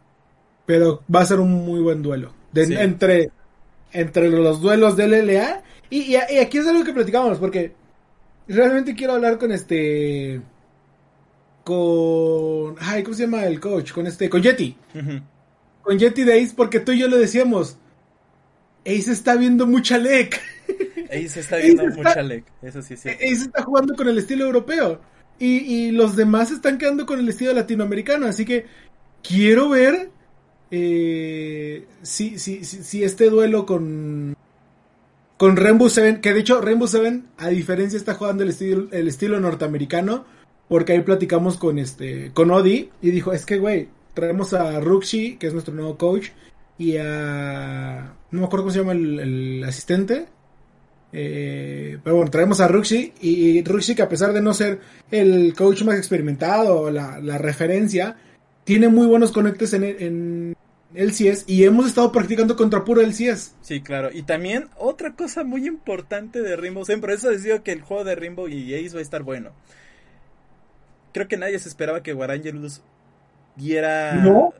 [0.66, 2.32] pero va a ser un muy buen duelo.
[2.53, 2.74] De- Sí.
[2.74, 3.30] entre,
[3.92, 5.62] entre los duelos del LLA.
[5.90, 7.72] Y, y- y aquí es algo que platicábamos, porque
[8.46, 10.40] realmente quiero hablar con este...
[11.64, 12.76] Con...
[12.80, 13.92] Ay, ¿cómo se llama el coach?
[13.92, 14.28] Con este...
[14.30, 14.76] Con Yeti.
[14.94, 15.20] Ujú.
[15.82, 17.76] Con Yeti de Ace, porque tú y yo lo decíamos.
[18.86, 20.40] Ace está viendo mucha LEC.
[21.28, 23.24] Se está viendo Ace está- mucha leg, eso sí es cierto.
[23.24, 25.00] Ace está jugando con el estilo europeo.
[25.38, 28.26] Y, y los demás están quedando con el estilo latinoamericano.
[28.26, 28.66] Así que
[29.22, 30.10] quiero ver
[30.70, 34.36] eh, si, si, si, si este duelo con,
[35.36, 39.08] con Rainbow Seven, que de hecho Rainbow Seven, a diferencia, está jugando el estilo, el
[39.08, 40.24] estilo norteamericano.
[40.68, 43.88] Porque ahí platicamos con este con Odi y dijo, es que güey,
[44.18, 46.30] traemos a Ruxi, que es nuestro nuevo coach,
[46.76, 48.14] y a...
[48.30, 50.26] No me acuerdo cómo se llama el, el asistente.
[51.12, 55.54] Eh, pero bueno, traemos a Ruxi y Ruxi que a pesar de no ser el
[55.54, 58.16] coach más experimentado o la, referencia,
[58.64, 60.56] tiene muy buenos conectes en, en
[60.94, 63.54] LCS y hemos estado practicando contra puro LCS.
[63.62, 64.10] Sí, claro.
[64.12, 68.04] Y también otra cosa muy importante de Rainbow por eso les digo que el juego
[68.04, 69.50] de Rainbow y Ace va a estar bueno.
[71.12, 72.82] Creo que nadie se esperaba que Warangelus
[73.59, 74.54] diera ¿No?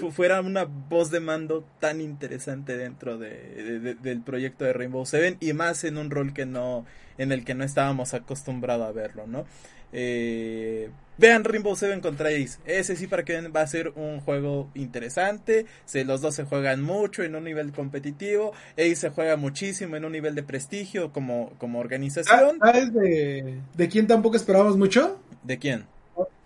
[0.00, 4.72] fu- fuera una voz de mando tan interesante dentro de, de- de- del proyecto de
[4.72, 6.84] Rainbow Seven y más en un rol que no
[7.18, 9.46] en el que no estábamos acostumbrados a verlo, ¿no?
[9.92, 12.58] Eh, vean Rainbow Seven contra Ace.
[12.66, 15.64] Ese sí para que vean, va a ser un juego interesante.
[15.86, 18.52] Se, los dos se juegan mucho en un nivel competitivo.
[18.74, 22.58] Ace se juega muchísimo en un nivel de prestigio como, como organización.
[22.58, 25.18] ¿Sabes de, de quién tampoco esperábamos mucho?
[25.42, 25.86] ¿De quién?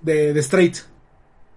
[0.01, 0.77] De, de Straight.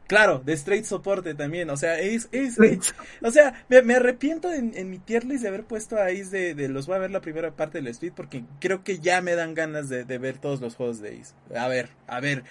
[0.07, 1.69] Claro, de Straight Soporte también.
[1.69, 5.43] O sea, Ace, Ace, Ace- O sea, me, me arrepiento en, en mi tier list
[5.43, 7.87] de haber puesto a Ace de, de los voy a ver la primera parte del
[7.87, 11.19] Street porque creo que ya me dan ganas de, de ver todos los juegos de
[11.21, 11.33] Ace.
[11.57, 12.43] A ver, a ver.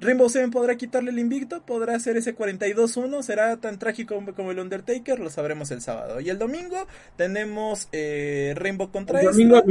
[0.00, 4.58] Rainbow Seven podrá quitarle el invicto, podrá hacer ese 42-1, será tan trágico como, el
[4.58, 6.20] Undertaker, lo sabremos el sábado.
[6.20, 9.38] Y el domingo tenemos eh, Rainbow contra El Ace.
[9.38, 9.62] domingo a.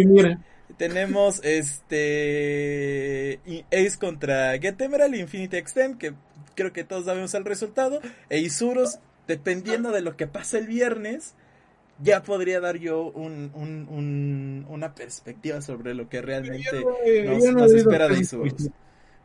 [0.78, 3.40] Tenemos este
[3.72, 6.14] Ace contra Get Emerald, Infinity Extend, que
[6.56, 8.00] creo que todos sabemos el resultado.
[8.30, 11.34] E Isurus, dependiendo de lo que pase el viernes,
[12.02, 17.44] ya podría dar yo un, un- un- una perspectiva sobre lo que realmente Yo nos,
[17.44, 18.70] yo no nos he oído espera de Isurus.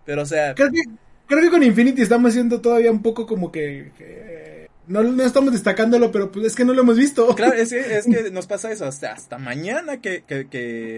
[0.05, 0.83] Pero o sea, Creo que,
[1.27, 3.93] creo que con Infinity estamos haciendo todavía un poco como que...
[3.97, 7.35] que no, no estamos destacándolo, pero pues es que no lo hemos visto.
[7.35, 8.87] Claro, es que, es que nos pasa eso.
[8.87, 10.23] Hasta, hasta mañana que,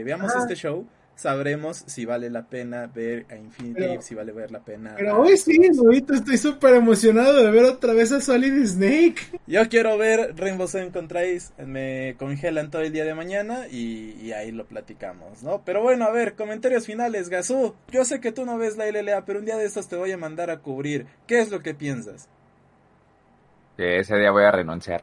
[0.05, 0.87] veamos este show,
[1.21, 4.95] sabremos si vale la pena ver a Infinity, Pero- si vale ver la pena.
[4.97, 9.17] Pero hoy sí, ahorita estoy súper emocionado de ver otra vez a Solid Snake.
[9.47, 11.53] Yo quiero ver Rainbow Seven contra Ace.
[11.65, 15.63] Me congelan todo el día de mañana y, y ahí lo platicamos, ¿no?
[15.65, 17.75] Pero bueno, a ver, comentarios finales, Gazú.
[17.91, 20.13] Yo sé que tú no ves la LLA, pero un día de estos te voy
[20.13, 21.07] a mandar a cubrir.
[21.27, 22.29] ¿Qué es lo que piensas?
[23.77, 25.03] Que ese día voy a renunciar.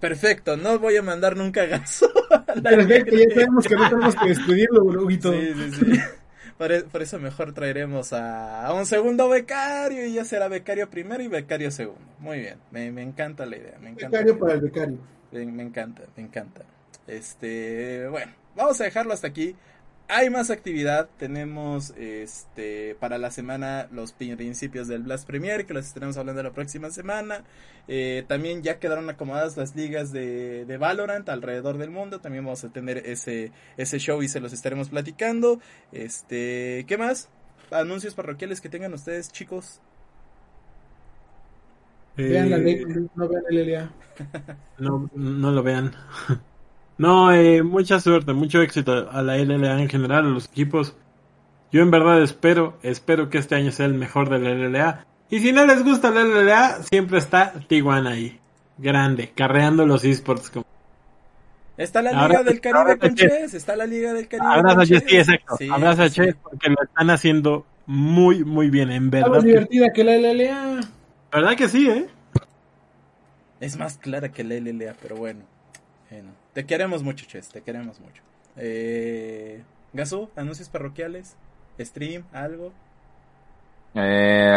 [0.00, 2.06] Perfecto, no voy a mandar nunca a Gazú.
[2.62, 5.32] Perfecto, ya sabemos que no tenemos que despedirlo, Huguito.
[5.32, 6.00] Sí, sí, sí.
[6.58, 10.90] Por, e- por eso mejor traeremos a, a un segundo becario y ya será becario
[10.90, 12.00] primero y becario segundo.
[12.18, 13.78] Muy bien, me, me encanta la idea.
[13.80, 14.98] Me encanta Becario para el becario.
[15.30, 16.62] Me, me encanta, me encanta.
[17.06, 19.56] Este, bueno, vamos a dejarlo hasta aquí.
[20.12, 21.08] Hay más actividad.
[21.18, 26.52] Tenemos este para la semana los principios del Blast Premier, que los estaremos hablando la
[26.52, 27.44] próxima semana.
[27.86, 32.20] Eh, también ya quedaron acomodadas las ligas de, de Valorant alrededor del mundo.
[32.20, 35.60] También vamos a tener ese, ese show y se los estaremos platicando.
[35.92, 37.30] Este, ¿qué más?
[37.70, 39.80] Anuncios parroquiales que tengan ustedes, chicos.
[42.24, 42.84] Vean la Eh, ley,
[43.14, 43.94] no vean el LLA.
[44.78, 45.94] No, no lo vean.
[47.00, 50.94] No, eh, mucha suerte, mucho éxito a la LLA en general, a los equipos.
[51.72, 55.06] Yo en verdad espero, espero que este año sea el mejor de la LLA.
[55.30, 58.38] Y si no les gusta la LLA, siempre está Tijuana ahí.
[58.76, 60.50] Grande, carreando los esports.
[60.50, 60.66] como-
[61.78, 63.54] Está la Ahora- Liga del Caribe con Chess.
[63.54, 65.56] Está la Liga del Caribe Abraza a Chess, sí, exacto.
[65.56, 69.30] Sí, Abraza a sí, Chess porque lo están haciendo muy, muy bien, en Está verdad.
[69.36, 70.80] más que- divertida que la LLA.
[71.32, 72.06] ¿Verdad que sí, eh?
[73.60, 75.40] Es más clara que la LLA, pero bueno.
[76.10, 78.22] Bueno, Te queremos mucho, Chess, te queremos mucho.
[78.56, 81.36] Eh, Gasú, anuncios parroquiales,
[81.78, 82.72] stream, algo.
[83.94, 84.56] Eh,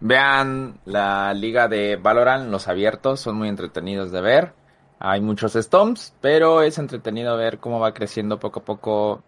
[0.00, 4.52] vean la liga de Valorant, los abiertos, son muy entretenidos de ver.
[4.98, 9.22] Hay muchos stomps, pero es entretenido ver cómo va creciendo poco a poco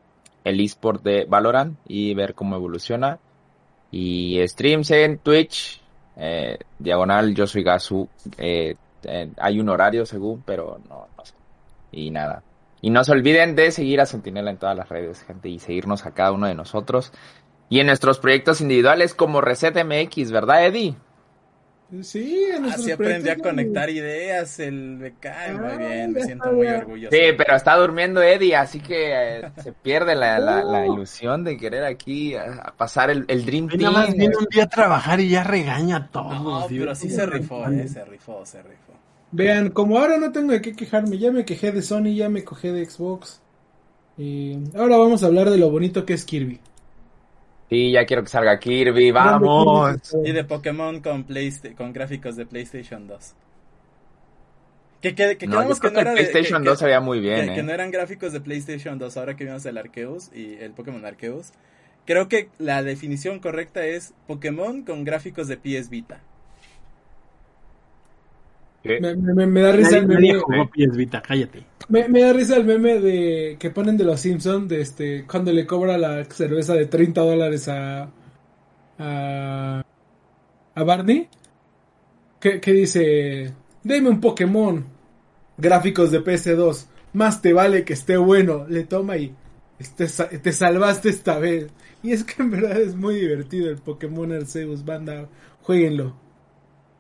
[0.45, 3.19] el esport de Valorant y ver cómo evoluciona.
[3.91, 5.83] Y streams en Twitch,
[6.21, 8.09] Eh, diagonal, yo soy Gasu.
[8.39, 8.75] Eh,
[9.05, 11.35] eh, hay un horario según, pero no, no sé.
[11.93, 12.45] Y nada.
[12.81, 16.07] Y no se olviden de seguir a Sentinela en todas las redes, gente, y seguirnos
[16.07, 17.13] a cada uno de nosotros.
[17.69, 20.97] Y en nuestros proyectos individuales como Reset MX, ¿verdad, Eddie?
[22.03, 25.59] Sí, en Así aprendí a conectar ideas el becario.
[25.59, 27.17] Muy Ah, bien, me siento muy orgulloso.
[27.17, 31.57] Sí, pero está durmiendo Eddie, así que eh, se pierde la, la, la ilusión de
[31.57, 32.41] querer aquí eh,
[32.77, 34.19] pasar el, el Dream Ay, Nada más Team.
[34.19, 36.43] viene un día a trabajar y ya regaña a todos.
[36.43, 38.88] No, pero sí se rifó, eh, se rifó, se rifó.
[39.31, 42.45] Vean, como ahora no tengo de qué quejarme, ya me quejé de Sony, ya me
[42.45, 43.41] cogé de Xbox.
[44.17, 46.61] Y ahora vamos a hablar de lo bonito que es Kirby.
[47.69, 49.97] Sí, ya quiero que salga Kirby, vamos.
[50.25, 51.27] Y de Pokémon con,
[51.77, 53.35] con gráficos de PlayStation 2.
[55.03, 57.55] Que, que, que No, que no el era de- PlayStation que- 2 se muy bien,
[57.55, 57.63] que eh.
[57.63, 61.53] no eran gráficos de PlayStation 2 ahora que vimos el Arceus y el Pokémon Arceus.
[62.05, 66.21] Creo que la definición correcta es Pokémon con gráficos de PS Vita.
[68.99, 70.35] Me, me- me da risa Nadie, el meme.
[70.35, 71.65] jugó Vita, cállate.
[71.89, 75.53] Me, me da risa el meme de que ponen de los Simpsons de este cuando
[75.53, 78.11] le cobra la cerveza de 30 dólares a
[78.99, 79.83] a,
[80.75, 81.29] a Barney.
[82.41, 83.53] Que, que dice
[83.83, 84.85] deme un Pokémon
[85.57, 89.35] gráficos de PS2 más te vale que esté bueno le toma y
[89.97, 90.07] te,
[90.39, 91.69] te salvaste esta vez
[92.03, 95.29] y es que en verdad es muy divertido el Pokémon Arceus banda
[95.63, 96.17] jueguenlo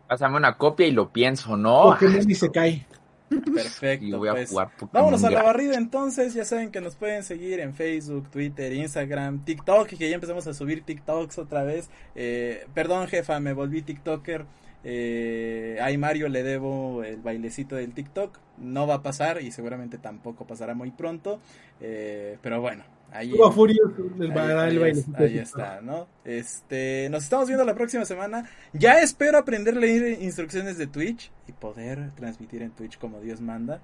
[0.08, 1.82] Pásame una copia y lo pienso, ¿no?
[1.82, 2.86] Pokémon y se cae
[3.28, 4.06] Perfecto.
[4.06, 4.50] Y voy a pues.
[4.50, 8.72] jugar Vámonos a la barrida entonces, ya saben que nos pueden seguir en Facebook, Twitter,
[8.72, 11.90] Instagram, TikTok y que ya empezamos a subir TikToks otra vez.
[12.14, 14.46] Eh, perdón jefa, me volví TikToker.
[14.84, 18.38] Eh, a Mario le debo el bailecito del TikTok.
[18.58, 21.40] No va a pasar y seguramente tampoco pasará muy pronto.
[21.80, 26.06] Eh, pero bueno, ahí, Furious el, ahí- ahí es- bailecito ahí está, ¿no?
[26.24, 28.48] Este, nos estamos viendo la próxima semana.
[28.72, 33.40] Ya espero aprender a leer instrucciones de Twitch y poder transmitir en Twitch como Dios
[33.40, 33.80] manda.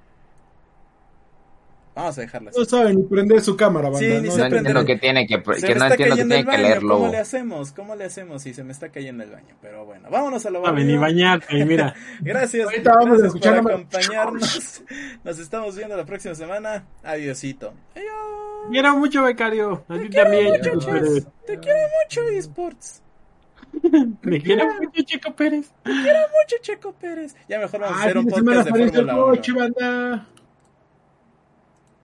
[1.95, 2.57] Vamos a dejarlas.
[2.57, 4.01] No saben ni prender su cámara, banda.
[4.01, 4.45] Sí, ni ¿no?
[4.45, 6.63] entiendo que tiene que, que me no entiendo que tiene que baño.
[6.63, 6.95] leerlo.
[6.99, 7.73] ¿Cómo le hacemos?
[7.73, 9.55] ¿Cómo le hacemos si se me está cayendo el baño?
[9.63, 11.95] Pero bueno, vámonos a la A venir bañarte, y mira.
[12.21, 14.83] Gracias, Ahorita vamos a gracias escuchar por acompañarnos.
[15.25, 16.85] Nos estamos viendo la próxima semana.
[17.05, 17.73] Adiosito.
[17.95, 18.11] Adiós.
[18.73, 19.85] Quiero mucho, becario.
[19.89, 20.75] A ti también, Pérez.
[20.75, 23.03] Muchachos, te quiero mucho, eSports.
[24.23, 25.73] Me quiero mucho, Chico Pérez.
[25.85, 27.37] Mucho, Checo Pérez.
[27.49, 29.25] Ya mejor vamos a Ah, hacer un podcast de Fórmula 1.
[29.27, 30.27] coche, banda.